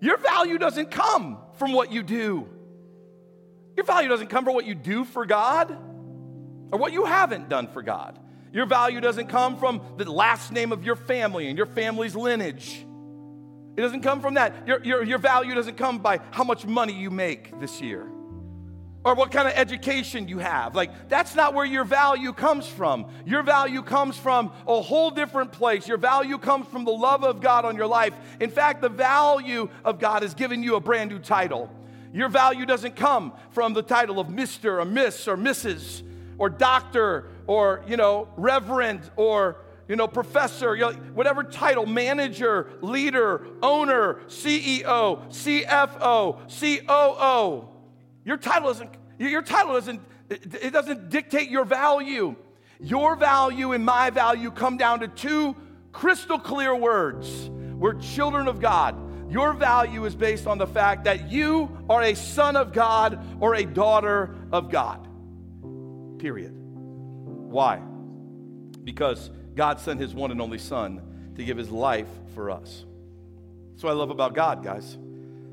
Your 0.00 0.18
value 0.18 0.58
doesn't 0.58 0.90
come 0.90 1.38
from 1.54 1.72
what 1.72 1.90
you 1.90 2.02
do. 2.02 2.48
Your 3.76 3.86
value 3.86 4.08
doesn't 4.08 4.28
come 4.28 4.44
from 4.44 4.54
what 4.54 4.66
you 4.66 4.74
do 4.74 5.04
for 5.04 5.24
God 5.24 5.76
or 6.72 6.78
what 6.78 6.92
you 6.92 7.04
haven't 7.04 7.48
done 7.48 7.68
for 7.68 7.82
God. 7.82 8.18
Your 8.52 8.66
value 8.66 9.00
doesn't 9.00 9.28
come 9.28 9.58
from 9.58 9.82
the 9.96 10.10
last 10.10 10.52
name 10.52 10.72
of 10.72 10.84
your 10.84 10.96
family 10.96 11.48
and 11.48 11.56
your 11.56 11.66
family's 11.66 12.16
lineage. 12.16 12.84
It 13.76 13.80
doesn't 13.80 14.02
come 14.02 14.20
from 14.20 14.34
that. 14.34 14.66
Your, 14.66 14.82
your, 14.82 15.04
your 15.04 15.18
value 15.18 15.54
doesn't 15.54 15.76
come 15.76 15.98
by 15.98 16.20
how 16.30 16.44
much 16.44 16.66
money 16.66 16.94
you 16.94 17.10
make 17.10 17.58
this 17.60 17.80
year 17.80 18.08
or 19.04 19.14
what 19.14 19.30
kind 19.30 19.46
of 19.46 19.54
education 19.54 20.26
you 20.26 20.38
have. 20.38 20.74
Like, 20.74 21.08
that's 21.08 21.34
not 21.34 21.54
where 21.54 21.64
your 21.64 21.84
value 21.84 22.32
comes 22.32 22.66
from. 22.66 23.06
Your 23.24 23.42
value 23.42 23.82
comes 23.82 24.18
from 24.18 24.52
a 24.66 24.82
whole 24.82 25.10
different 25.10 25.52
place. 25.52 25.86
Your 25.86 25.98
value 25.98 26.38
comes 26.38 26.66
from 26.66 26.84
the 26.84 26.90
love 26.90 27.22
of 27.22 27.40
God 27.40 27.64
on 27.64 27.76
your 27.76 27.86
life. 27.86 28.14
In 28.40 28.50
fact, 28.50 28.80
the 28.80 28.88
value 28.88 29.68
of 29.84 30.00
God 30.00 30.22
has 30.22 30.34
given 30.34 30.62
you 30.62 30.74
a 30.74 30.80
brand 30.80 31.10
new 31.10 31.20
title. 31.20 31.72
Your 32.12 32.28
value 32.28 32.66
doesn't 32.66 32.96
come 32.96 33.32
from 33.50 33.74
the 33.74 33.82
title 33.82 34.18
of 34.18 34.28
Mr. 34.28 34.80
or 34.80 34.84
Miss 34.84 35.28
or 35.28 35.36
Mrs 35.36 36.02
or 36.38 36.48
doctor 36.48 37.28
or, 37.46 37.82
you 37.86 37.96
know, 37.96 38.28
reverend 38.36 39.10
or, 39.16 39.56
you 39.88 39.96
know, 39.96 40.06
professor, 40.06 40.74
you 40.76 40.82
know, 40.82 40.92
whatever 41.14 41.42
title, 41.42 41.86
manager, 41.86 42.70
leader, 42.80 43.46
owner, 43.62 44.20
CEO, 44.28 45.26
CFO, 45.30 46.38
COO. 46.48 47.68
Your 48.24 48.36
title 48.36 48.68
doesn't, 48.68 48.90
your 49.18 49.42
title 49.42 49.72
doesn't, 49.72 50.00
it 50.30 50.72
doesn't 50.72 51.08
dictate 51.08 51.50
your 51.50 51.64
value. 51.64 52.36
Your 52.80 53.16
value 53.16 53.72
and 53.72 53.84
my 53.84 54.10
value 54.10 54.50
come 54.50 54.76
down 54.76 55.00
to 55.00 55.08
two 55.08 55.56
crystal 55.92 56.38
clear 56.38 56.76
words. 56.76 57.48
We're 57.48 57.94
children 57.94 58.46
of 58.46 58.60
God. 58.60 58.94
Your 59.32 59.52
value 59.52 60.04
is 60.04 60.14
based 60.14 60.46
on 60.46 60.58
the 60.58 60.66
fact 60.66 61.04
that 61.04 61.30
you 61.30 61.76
are 61.88 62.02
a 62.02 62.14
son 62.14 62.56
of 62.56 62.72
God 62.72 63.18
or 63.40 63.54
a 63.54 63.64
daughter 63.64 64.34
of 64.52 64.70
God. 64.70 65.07
Period. 66.18 66.52
Why? 66.54 67.80
Because 68.84 69.30
God 69.54 69.80
sent 69.80 70.00
his 70.00 70.14
one 70.14 70.30
and 70.30 70.40
only 70.40 70.58
Son 70.58 71.32
to 71.36 71.44
give 71.44 71.56
his 71.56 71.70
life 71.70 72.08
for 72.34 72.50
us. 72.50 72.84
That's 73.72 73.84
what 73.84 73.90
I 73.90 73.94
love 73.94 74.10
about 74.10 74.34
God, 74.34 74.64
guys. 74.64 74.98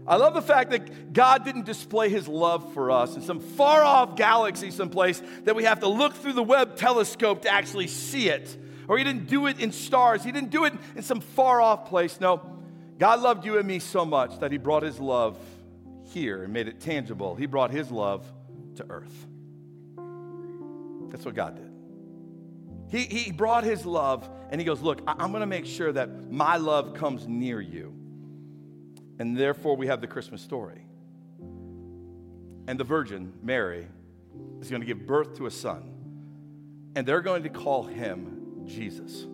I 0.07 0.17
love 0.17 0.35
the 0.35 0.41
fact 0.41 0.71
that 0.71 1.13
God 1.13 1.43
didn't 1.43 1.65
display 1.65 2.09
his 2.09 2.27
love 2.27 2.73
for 2.73 2.91
us 2.91 3.15
in 3.15 3.21
some 3.21 3.39
far 3.39 3.83
off 3.83 4.15
galaxy 4.15 4.69
someplace 4.69 5.21
that 5.45 5.55
we 5.55 5.63
have 5.63 5.79
to 5.79 5.87
look 5.87 6.13
through 6.13 6.33
the 6.33 6.43
Webb 6.43 6.75
telescope 6.75 7.41
to 7.43 7.49
actually 7.49 7.87
see 7.87 8.29
it. 8.29 8.55
Or 8.87 8.99
he 8.99 9.03
didn't 9.03 9.27
do 9.27 9.47
it 9.47 9.59
in 9.59 9.71
stars, 9.71 10.23
he 10.23 10.31
didn't 10.31 10.51
do 10.51 10.65
it 10.65 10.73
in 10.95 11.01
some 11.01 11.21
far 11.21 11.59
off 11.59 11.89
place. 11.89 12.19
No, 12.19 12.41
God 12.99 13.19
loved 13.21 13.45
you 13.45 13.57
and 13.57 13.67
me 13.67 13.79
so 13.79 14.05
much 14.05 14.39
that 14.39 14.51
he 14.51 14.59
brought 14.59 14.83
his 14.83 14.99
love 14.99 15.39
here 16.13 16.43
and 16.43 16.53
made 16.53 16.67
it 16.67 16.79
tangible. 16.79 17.35
He 17.35 17.47
brought 17.47 17.71
his 17.71 17.89
love 17.89 18.31
to 18.75 18.85
earth. 18.89 19.27
That's 21.15 21.25
what 21.25 21.33
God 21.33 21.55
did. 21.55 21.71
He, 22.89 23.05
he 23.05 23.31
brought 23.31 23.63
his 23.63 23.85
love 23.85 24.29
and 24.49 24.59
he 24.59 24.65
goes, 24.65 24.81
Look, 24.81 25.01
I'm 25.07 25.31
going 25.31 25.39
to 25.39 25.47
make 25.47 25.65
sure 25.65 25.93
that 25.93 26.29
my 26.29 26.57
love 26.57 26.93
comes 26.93 27.25
near 27.25 27.61
you. 27.61 27.93
And 29.17 29.37
therefore, 29.37 29.77
we 29.77 29.87
have 29.87 30.01
the 30.01 30.07
Christmas 30.07 30.41
story. 30.41 30.85
And 32.67 32.77
the 32.77 32.83
Virgin, 32.83 33.31
Mary, 33.41 33.87
is 34.59 34.69
going 34.69 34.81
to 34.81 34.85
give 34.85 35.07
birth 35.07 35.37
to 35.37 35.45
a 35.45 35.51
son. 35.51 35.93
And 36.97 37.07
they're 37.07 37.21
going 37.21 37.43
to 37.43 37.49
call 37.49 37.83
him 37.83 38.65
Jesus 38.65 39.25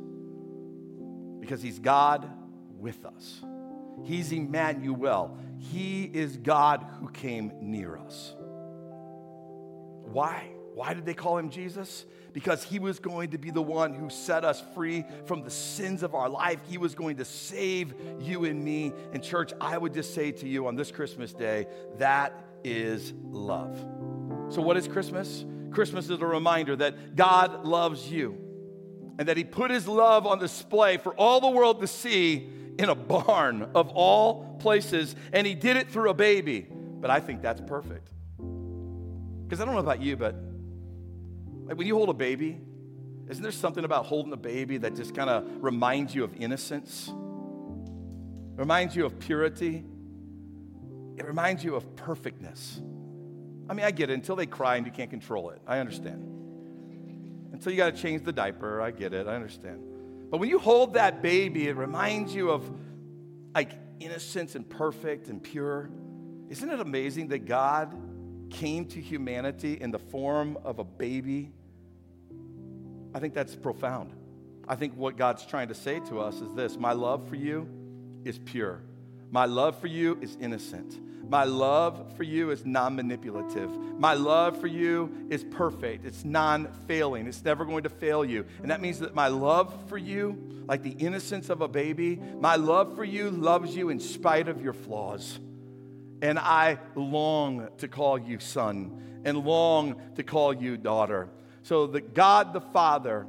because 1.40 1.64
he's 1.64 1.80
God 1.80 2.30
with 2.78 3.04
us. 3.06 3.42
He's 4.04 4.32
Emmanuel. 4.32 5.36
He 5.58 6.04
is 6.04 6.38
God 6.38 6.86
who 7.00 7.10
came 7.10 7.52
near 7.60 7.98
us. 7.98 8.36
Why? 10.12 10.52
Why 10.82 10.96
did 10.96 11.06
they 11.06 11.14
call 11.14 11.38
him 11.38 11.52
Jesus? 11.52 12.06
Because 12.34 12.64
he 12.64 12.80
was 12.80 12.98
going 12.98 13.30
to 13.30 13.38
be 13.38 13.52
the 13.52 13.62
one 13.62 13.94
who 13.94 14.10
set 14.10 14.44
us 14.44 14.64
free 14.74 15.06
from 15.26 15.44
the 15.44 15.52
sins 15.52 16.02
of 16.02 16.16
our 16.16 16.28
life. 16.28 16.60
He 16.68 16.80
was 16.80 16.96
going 16.96 17.18
to 17.18 17.24
save 17.24 17.94
you 18.20 18.46
and 18.46 18.66
me. 18.66 18.92
And, 19.14 19.24
church, 19.24 19.54
I 19.62 19.78
would 19.78 19.94
just 19.94 20.16
say 20.16 20.32
to 20.32 20.48
you 20.48 20.66
on 20.66 20.76
this 20.76 20.90
Christmas 20.90 21.34
day, 21.34 21.68
that 22.00 22.34
is 22.64 23.14
love. 23.22 23.78
So, 24.50 24.64
what 24.64 24.76
is 24.76 24.88
Christmas? 24.88 25.46
Christmas 25.70 26.10
is 26.10 26.20
a 26.20 26.26
reminder 26.26 26.76
that 26.78 27.16
God 27.16 27.64
loves 27.64 28.12
you 28.12 28.36
and 29.20 29.28
that 29.28 29.38
he 29.38 29.44
put 29.44 29.70
his 29.70 29.88
love 29.88 30.26
on 30.26 30.40
display 30.40 30.98
for 30.98 31.14
all 31.14 31.42
the 31.42 31.50
world 31.52 31.82
to 31.82 31.88
see 31.88 32.50
in 32.80 32.90
a 32.90 32.96
barn 32.96 33.70
of 33.76 33.90
all 33.90 34.58
places. 34.58 35.16
And 35.32 35.46
he 35.46 35.54
did 35.54 35.78
it 35.78 35.92
through 35.92 36.10
a 36.10 36.16
baby. 36.16 36.66
But 36.72 37.12
I 37.12 37.20
think 37.20 37.44
that's 37.44 37.62
perfect. 37.62 38.10
Because 38.38 39.62
I 39.62 39.66
don't 39.66 39.76
know 39.76 39.80
about 39.80 40.02
you, 40.02 40.18
but 40.18 40.51
when 41.78 41.88
you 41.88 41.96
hold 41.96 42.10
a 42.10 42.14
baby, 42.14 42.60
isn't 43.30 43.42
there 43.42 43.52
something 43.52 43.86
about 43.86 44.06
holding 44.06 44.34
a 44.34 44.38
baby 44.38 44.78
that 44.80 44.96
just 44.96 45.16
kind 45.16 45.30
of 45.30 45.46
reminds 45.64 46.14
you 46.14 46.24
of 46.24 46.36
innocence? 46.36 47.12
Reminds 48.56 48.96
you 48.96 49.06
of 49.06 49.20
purity? 49.20 49.86
It 51.18 51.26
reminds 51.26 51.64
you 51.64 51.76
of 51.76 51.96
perfectness. 51.96 52.82
I 53.70 53.74
mean, 53.74 53.86
I 53.86 53.92
get 53.92 54.10
it. 54.10 54.14
Until 54.14 54.36
they 54.36 54.46
cry 54.46 54.76
and 54.76 54.86
you 54.86 54.92
can't 54.92 55.10
control 55.10 55.52
it, 55.52 55.62
I 55.66 55.80
understand. 55.80 56.28
Until 57.54 57.72
you 57.72 57.78
got 57.78 57.96
to 57.96 58.02
change 58.02 58.24
the 58.24 58.34
diaper, 58.34 58.82
I 58.82 58.92
get 58.92 59.14
it. 59.14 59.28
I 59.28 59.36
understand. 59.36 59.82
But 60.30 60.40
when 60.40 60.50
you 60.50 60.60
hold 60.60 60.96
that 60.96 61.22
baby, 61.22 61.68
it 61.68 61.76
reminds 61.76 62.34
you 62.34 62.52
of 62.52 62.70
like 63.54 63.72
innocence 64.00 64.56
and 64.56 64.70
perfect 64.70 65.28
and 65.28 65.42
pure. 65.42 65.90
Isn't 66.50 66.70
it 66.70 66.80
amazing 66.80 67.30
that 67.30 67.46
God 67.46 67.96
came 68.50 68.86
to 68.86 69.00
humanity 69.00 69.80
in 69.80 69.92
the 69.92 70.00
form 70.00 70.58
of 70.64 70.80
a 70.80 70.84
baby 70.84 71.54
I 73.14 73.20
think 73.20 73.34
that's 73.34 73.56
profound. 73.56 74.14
I 74.68 74.76
think 74.76 74.96
what 74.96 75.18
God's 75.18 75.46
trying 75.46 75.68
to 75.70 75.76
say 75.76 76.00
to 76.02 76.20
us 76.20 76.36
is 76.42 76.54
this 76.54 76.78
My 76.78 76.94
love 76.94 77.28
for 77.28 77.36
you 77.36 77.68
is 78.24 78.40
pure. 78.40 78.82
My 79.30 79.46
love 79.46 79.80
for 79.80 79.88
you 79.88 80.18
is 80.22 80.38
innocent. 80.40 81.00
My 81.30 81.46
love 81.46 82.14
for 82.18 82.24
you 82.24 82.52
is 82.52 82.66
non 82.66 82.96
manipulative. 82.96 83.70
My 83.98 84.14
love 84.14 84.60
for 84.60 84.68
you 84.68 85.28
is 85.30 85.46
perfect. 85.46 86.06
It's 86.06 86.26
non 86.26 86.68
failing. 86.88 87.28
It's 87.28 87.44
never 87.44 87.64
going 87.64 87.84
to 87.84 87.90
fail 87.90 88.26
you. 88.26 88.46
And 88.62 88.72
that 88.72 88.82
means 88.82 89.00
that 89.00 89.16
my 89.16 89.30
love 89.30 89.74
for 89.88 89.98
you, 89.98 90.64
like 90.68 90.84
the 90.84 90.92
innocence 90.92 91.50
of 91.50 91.62
a 91.62 91.68
baby, 91.68 92.18
my 92.18 92.58
love 92.58 92.96
for 92.96 93.06
you 93.06 93.32
loves 93.32 93.76
you 93.76 93.90
in 93.90 94.00
spite 94.00 94.50
of 94.50 94.62
your 94.62 94.74
flaws. 94.74 95.40
And 96.22 96.38
I 96.38 96.80
long 96.96 97.70
to 97.78 97.88
call 97.88 98.20
you 98.20 98.40
son 98.40 99.22
and 99.24 99.38
long 99.46 100.02
to 100.16 100.24
call 100.24 100.54
you 100.54 100.78
daughter. 100.78 101.30
So 101.64 101.88
that 101.88 102.14
God 102.14 102.54
the 102.54 102.62
Father 102.62 103.28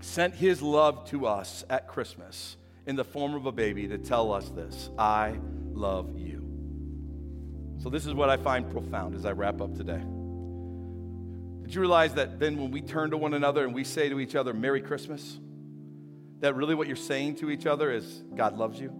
sent 0.00 0.34
his 0.34 0.60
love 0.62 1.08
to 1.10 1.26
us 1.26 1.64
at 1.70 1.88
Christmas 1.88 2.56
in 2.86 2.96
the 2.96 3.04
form 3.04 3.34
of 3.34 3.46
a 3.46 3.52
baby 3.52 3.88
to 3.88 3.98
tell 3.98 4.32
us 4.32 4.48
this 4.50 4.90
I 4.98 5.38
love 5.72 6.18
you. 6.18 6.42
So, 7.82 7.90
this 7.90 8.06
is 8.06 8.14
what 8.14 8.30
I 8.30 8.36
find 8.36 8.70
profound 8.70 9.14
as 9.14 9.26
I 9.26 9.32
wrap 9.32 9.60
up 9.60 9.74
today. 9.74 10.02
Did 11.62 11.74
you 11.74 11.80
realize 11.80 12.14
that 12.14 12.38
then 12.38 12.58
when 12.58 12.70
we 12.70 12.80
turn 12.80 13.10
to 13.10 13.16
one 13.16 13.34
another 13.34 13.64
and 13.64 13.74
we 13.74 13.84
say 13.84 14.08
to 14.08 14.20
each 14.20 14.34
other, 14.34 14.52
Merry 14.52 14.80
Christmas, 14.80 15.38
that 16.40 16.54
really 16.54 16.74
what 16.74 16.86
you're 16.86 16.96
saying 16.96 17.36
to 17.36 17.50
each 17.50 17.66
other 17.66 17.90
is, 17.90 18.22
God 18.34 18.56
loves 18.56 18.78
you? 18.78 18.90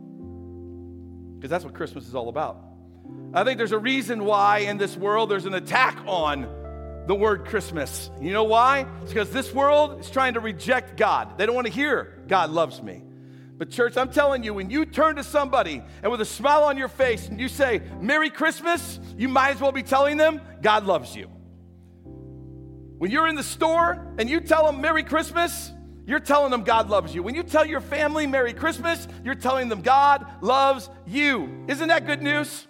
Because 1.36 1.50
that's 1.50 1.64
what 1.64 1.74
Christmas 1.74 2.08
is 2.08 2.14
all 2.14 2.28
about. 2.28 2.58
I 3.34 3.44
think 3.44 3.58
there's 3.58 3.72
a 3.72 3.78
reason 3.78 4.24
why 4.24 4.60
in 4.60 4.78
this 4.78 4.96
world 4.96 5.30
there's 5.30 5.44
an 5.44 5.54
attack 5.54 5.98
on 6.06 6.63
the 7.06 7.14
word 7.14 7.44
Christmas. 7.44 8.10
You 8.20 8.32
know 8.32 8.44
why? 8.44 8.86
It's 9.02 9.12
because 9.12 9.30
this 9.30 9.52
world 9.52 10.00
is 10.00 10.10
trying 10.10 10.34
to 10.34 10.40
reject 10.40 10.96
God. 10.96 11.36
They 11.38 11.46
don't 11.46 11.54
want 11.54 11.66
to 11.66 11.72
hear 11.72 12.22
God 12.28 12.50
loves 12.50 12.82
me. 12.82 13.02
But, 13.56 13.70
church, 13.70 13.96
I'm 13.96 14.10
telling 14.10 14.42
you, 14.42 14.52
when 14.52 14.68
you 14.68 14.84
turn 14.84 15.16
to 15.16 15.22
somebody 15.22 15.80
and 16.02 16.10
with 16.10 16.20
a 16.20 16.24
smile 16.24 16.64
on 16.64 16.76
your 16.76 16.88
face 16.88 17.28
and 17.28 17.40
you 17.40 17.48
say, 17.48 17.82
Merry 18.00 18.28
Christmas, 18.28 18.98
you 19.16 19.28
might 19.28 19.50
as 19.50 19.60
well 19.60 19.70
be 19.70 19.82
telling 19.82 20.16
them, 20.16 20.40
God 20.60 20.86
loves 20.86 21.14
you. 21.14 21.30
When 22.98 23.10
you're 23.10 23.28
in 23.28 23.36
the 23.36 23.44
store 23.44 24.14
and 24.18 24.28
you 24.28 24.40
tell 24.40 24.66
them 24.66 24.80
Merry 24.80 25.04
Christmas, 25.04 25.72
you're 26.06 26.20
telling 26.20 26.50
them 26.50 26.64
God 26.64 26.90
loves 26.90 27.14
you. 27.14 27.22
When 27.22 27.34
you 27.34 27.42
tell 27.42 27.64
your 27.64 27.80
family 27.80 28.26
Merry 28.26 28.52
Christmas, 28.52 29.06
you're 29.24 29.34
telling 29.34 29.68
them 29.68 29.82
God 29.82 30.26
loves 30.42 30.90
you. 31.06 31.64
Isn't 31.68 31.88
that 31.88 32.06
good 32.06 32.22
news? 32.22 32.66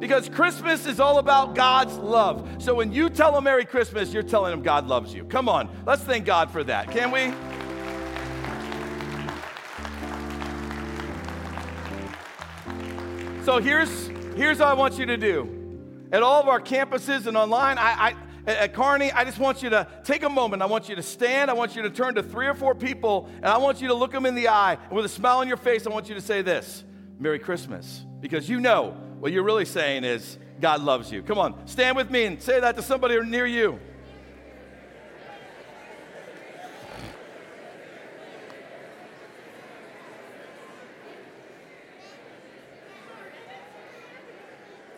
Because 0.00 0.28
Christmas 0.28 0.86
is 0.86 1.00
all 1.00 1.18
about 1.18 1.54
God's 1.54 1.96
love. 1.96 2.48
So 2.58 2.74
when 2.74 2.92
you 2.92 3.08
tell 3.08 3.32
them 3.32 3.44
Merry 3.44 3.64
Christmas, 3.64 4.12
you're 4.12 4.22
telling 4.22 4.50
them 4.50 4.62
God 4.62 4.86
loves 4.86 5.14
you. 5.14 5.24
Come 5.24 5.48
on, 5.48 5.68
let's 5.86 6.02
thank 6.02 6.24
God 6.24 6.50
for 6.50 6.64
that, 6.64 6.90
can 6.90 7.10
we? 7.10 7.32
So 13.44 13.58
here's 13.58 14.08
here's 14.36 14.58
what 14.58 14.68
I 14.68 14.74
want 14.74 14.98
you 14.98 15.04
to 15.06 15.16
do. 15.16 16.08
At 16.12 16.22
all 16.22 16.40
of 16.40 16.48
our 16.48 16.60
campuses 16.60 17.26
and 17.26 17.36
online, 17.36 17.76
I, 17.76 17.92
I 17.92 18.14
at 18.46 18.74
Kearney, 18.74 19.10
I 19.12 19.24
just 19.24 19.38
want 19.38 19.62
you 19.62 19.70
to 19.70 19.86
take 20.02 20.22
a 20.22 20.28
moment. 20.28 20.62
I 20.62 20.66
want 20.66 20.88
you 20.88 20.96
to 20.96 21.02
stand. 21.02 21.50
I 21.50 21.54
want 21.54 21.76
you 21.76 21.82
to 21.82 21.90
turn 21.90 22.14
to 22.16 22.22
three 22.22 22.46
or 22.46 22.54
four 22.54 22.74
people, 22.74 23.28
and 23.36 23.46
I 23.46 23.58
want 23.58 23.80
you 23.80 23.88
to 23.88 23.94
look 23.94 24.12
them 24.12 24.26
in 24.26 24.34
the 24.34 24.48
eye. 24.48 24.74
And 24.74 24.92
with 24.92 25.04
a 25.04 25.08
smile 25.08 25.38
on 25.38 25.48
your 25.48 25.56
face, 25.56 25.86
I 25.86 25.90
want 25.90 26.08
you 26.08 26.14
to 26.14 26.20
say 26.20 26.42
this 26.42 26.84
Merry 27.18 27.38
Christmas. 27.38 28.04
Because 28.20 28.48
you 28.48 28.60
know 28.60 28.96
what 29.24 29.32
you're 29.32 29.42
really 29.42 29.64
saying 29.64 30.04
is, 30.04 30.36
God 30.60 30.82
loves 30.82 31.10
you. 31.10 31.22
Come 31.22 31.38
on, 31.38 31.66
stand 31.66 31.96
with 31.96 32.10
me 32.10 32.26
and 32.26 32.42
say 32.42 32.60
that 32.60 32.76
to 32.76 32.82
somebody 32.82 33.18
near 33.22 33.46
you. 33.46 33.80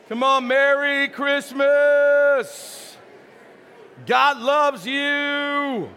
Come 0.09 0.25
on, 0.25 0.49
Merry 0.49 1.07
Christmas. 1.07 2.97
God 4.07 4.39
loves 4.39 4.85
you. 4.85 5.89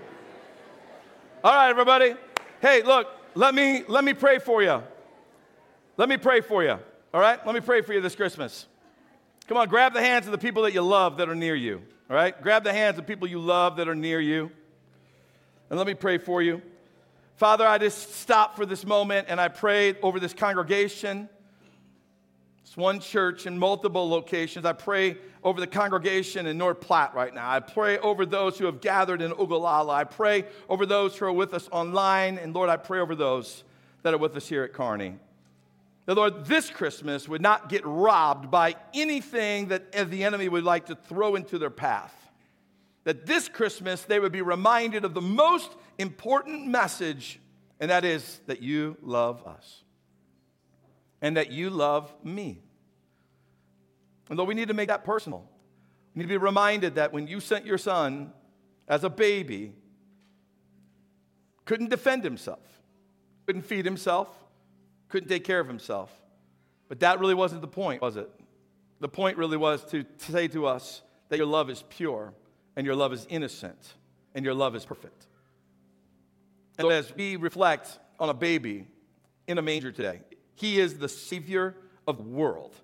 All 1.43 1.51
right, 1.51 1.71
everybody. 1.71 2.13
Hey, 2.61 2.83
look, 2.83 3.07
let 3.33 3.55
me 3.55 3.85
let 3.87 4.03
me 4.03 4.13
pray 4.13 4.37
for 4.37 4.61
you. 4.61 4.83
Let 5.97 6.07
me 6.07 6.17
pray 6.17 6.41
for 6.41 6.63
you. 6.63 6.77
All 7.13 7.19
right? 7.19 7.43
Let 7.45 7.55
me 7.55 7.61
pray 7.61 7.81
for 7.81 7.93
you 7.93 8.01
this 8.01 8.15
Christmas. 8.15 8.67
Come 9.47 9.57
on, 9.57 9.67
grab 9.67 9.93
the 9.93 10.01
hands 10.01 10.27
of 10.27 10.31
the 10.31 10.37
people 10.37 10.63
that 10.63 10.73
you 10.73 10.81
love 10.81 11.17
that 11.17 11.27
are 11.27 11.35
near 11.35 11.55
you. 11.55 11.81
All 12.09 12.15
right? 12.15 12.39
Grab 12.41 12.63
the 12.63 12.73
hands 12.73 12.99
of 12.99 13.07
people 13.07 13.27
you 13.27 13.39
love 13.39 13.77
that 13.77 13.87
are 13.87 13.95
near 13.95 14.19
you. 14.19 14.51
And 15.69 15.77
let 15.77 15.87
me 15.87 15.95
pray 15.95 16.19
for 16.19 16.41
you. 16.41 16.61
Father, 17.35 17.65
I 17.65 17.77
just 17.77 18.15
stop 18.15 18.55
for 18.55 18.65
this 18.65 18.85
moment 18.85 19.27
and 19.29 19.39
I 19.39 19.47
pray 19.47 19.95
over 20.01 20.19
this 20.19 20.33
congregation. 20.33 21.29
It's 22.61 22.77
one 22.77 22.99
church 22.99 23.47
in 23.47 23.57
multiple 23.57 24.07
locations. 24.07 24.65
I 24.65 24.73
pray 24.73 25.17
over 25.43 25.59
the 25.59 25.67
congregation 25.67 26.45
in 26.45 26.57
North 26.57 26.81
Platte 26.81 27.15
right 27.15 27.33
now. 27.33 27.49
I 27.49 27.59
pray 27.59 27.97
over 27.97 28.25
those 28.25 28.59
who 28.59 28.65
have 28.65 28.81
gathered 28.81 29.21
in 29.21 29.31
Ogallala. 29.31 29.93
I 29.93 30.03
pray 30.03 30.45
over 30.67 30.85
those 30.85 31.15
who 31.15 31.25
are 31.25 31.31
with 31.31 31.55
us 31.55 31.67
online. 31.71 32.37
And 32.37 32.53
Lord, 32.53 32.69
I 32.69 32.77
pray 32.77 32.99
over 32.99 33.15
those 33.15 33.63
that 34.03 34.13
are 34.13 34.19
with 34.19 34.35
us 34.35 34.47
here 34.47 34.63
at 34.63 34.73
Kearney. 34.73 35.15
The 36.09 36.15
Lord, 36.15 36.45
this 36.45 36.71
Christmas 36.71 37.29
would 37.29 37.39
not 37.39 37.69
get 37.69 37.85
robbed 37.85 38.49
by 38.49 38.77
anything 38.95 39.67
that 39.67 39.91
the 40.09 40.23
enemy 40.23 40.49
would 40.49 40.63
like 40.63 40.87
to 40.87 40.95
throw 40.95 41.35
into 41.35 41.59
their 41.59 41.69
path. 41.69 42.11
That 43.03 43.27
this 43.27 43.47
Christmas 43.47 44.01
they 44.01 44.19
would 44.19 44.31
be 44.31 44.41
reminded 44.41 45.05
of 45.05 45.13
the 45.13 45.21
most 45.21 45.69
important 45.99 46.65
message, 46.65 47.39
and 47.79 47.91
that 47.91 48.05
is 48.05 48.41
that 48.47 48.59
you 48.63 48.97
love 49.03 49.45
us 49.45 49.83
and 51.21 51.37
that 51.37 51.51
you 51.51 51.69
love 51.69 52.11
me. 52.23 52.63
And 54.31 54.39
though 54.39 54.45
we 54.45 54.55
need 54.55 54.69
to 54.69 54.73
make 54.73 54.87
that 54.87 55.03
personal, 55.03 55.47
we 56.15 56.21
need 56.21 56.25
to 56.25 56.29
be 56.29 56.37
reminded 56.37 56.95
that 56.95 57.13
when 57.13 57.27
you 57.27 57.39
sent 57.39 57.67
your 57.67 57.77
son 57.77 58.33
as 58.87 59.03
a 59.03 59.11
baby, 59.11 59.73
couldn't 61.65 61.91
defend 61.91 62.23
himself, 62.23 62.81
couldn't 63.45 63.61
feed 63.61 63.85
himself, 63.85 64.35
couldn't 65.09 65.29
take 65.29 65.43
care 65.43 65.59
of 65.59 65.67
himself. 65.67 66.11
But 66.87 67.01
that 67.01 67.19
really 67.19 67.33
wasn't 67.33 67.61
the 67.61 67.67
point, 67.67 68.01
was 68.01 68.15
it? 68.15 68.29
The 68.99 69.09
point 69.09 69.37
really 69.37 69.57
was 69.57 69.83
to, 69.85 70.05
say 70.17 70.47
to 70.49 70.65
us 70.65 71.01
that 71.29 71.37
your 71.37 71.45
love 71.45 71.69
is 71.69 71.83
pure 71.89 72.33
and 72.75 72.85
your 72.85 72.95
love 72.95 73.13
is 73.13 73.25
innocent 73.29 73.93
and 74.33 74.45
your 74.45 74.53
love 74.53 74.75
is 74.75 74.85
perfect. 74.85 75.27
And 76.77 76.85
so 76.85 76.89
as 76.89 77.13
we 77.15 77.35
reflect 77.35 77.99
on 78.19 78.29
a 78.29 78.33
baby 78.33 78.87
in 79.47 79.57
a 79.57 79.61
manger 79.61 79.91
today, 79.91 80.21
he 80.55 80.79
is 80.79 80.97
the 80.97 81.09
Savior 81.09 81.75
of 82.07 82.17
the 82.17 82.23
world. 82.23 82.75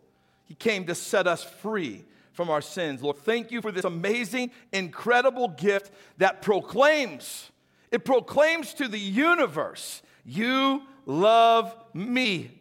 He 0.44 0.54
came 0.54 0.86
to 0.86 0.96
set 0.96 1.28
us 1.28 1.44
free 1.44 2.06
from 2.34 2.50
our 2.50 2.62
sins. 2.62 3.02
Lord, 3.02 3.18
thank 3.18 3.52
you 3.52 3.62
for 3.62 3.72
this 3.72 3.86
amazing, 3.86 4.52
incredible 4.72 5.48
gift 5.50 5.92
that 6.18 6.42
proclaims, 6.42 7.50
it 7.92 8.06
proclaims 8.06 8.74
to 8.76 8.88
the 8.88 9.00
universe, 9.00 10.02
you 10.26 10.84
love 11.06 11.76
me. 11.94 12.52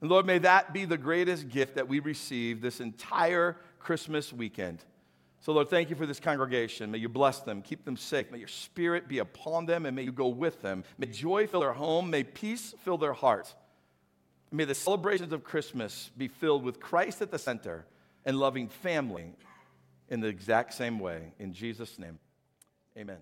And 0.00 0.10
Lord, 0.10 0.26
may 0.26 0.38
that 0.38 0.72
be 0.72 0.84
the 0.84 0.98
greatest 0.98 1.48
gift 1.48 1.76
that 1.76 1.88
we 1.88 2.00
receive 2.00 2.60
this 2.60 2.80
entire 2.80 3.56
Christmas 3.78 4.32
weekend. 4.32 4.84
So, 5.40 5.52
Lord, 5.52 5.68
thank 5.68 5.90
you 5.90 5.96
for 5.96 6.06
this 6.06 6.20
congregation. 6.20 6.90
May 6.90 6.98
you 6.98 7.08
bless 7.10 7.40
them, 7.40 7.60
keep 7.60 7.84
them 7.84 7.98
safe. 7.98 8.30
May 8.30 8.38
your 8.38 8.48
spirit 8.48 9.08
be 9.08 9.18
upon 9.18 9.66
them, 9.66 9.84
and 9.84 9.94
may 9.94 10.02
you 10.02 10.12
go 10.12 10.28
with 10.28 10.62
them. 10.62 10.84
May 10.96 11.06
joy 11.06 11.46
fill 11.46 11.60
their 11.60 11.74
home, 11.74 12.08
may 12.08 12.24
peace 12.24 12.74
fill 12.82 12.96
their 12.96 13.12
heart. 13.12 13.54
May 14.50 14.64
the 14.64 14.74
celebrations 14.74 15.32
of 15.32 15.44
Christmas 15.44 16.10
be 16.16 16.28
filled 16.28 16.64
with 16.64 16.80
Christ 16.80 17.20
at 17.20 17.30
the 17.30 17.38
center 17.38 17.84
and 18.24 18.38
loving 18.38 18.68
family 18.68 19.34
in 20.08 20.20
the 20.20 20.28
exact 20.28 20.74
same 20.74 20.98
way. 20.98 21.32
In 21.38 21.52
Jesus' 21.52 21.98
name, 21.98 22.18
amen. 22.96 23.18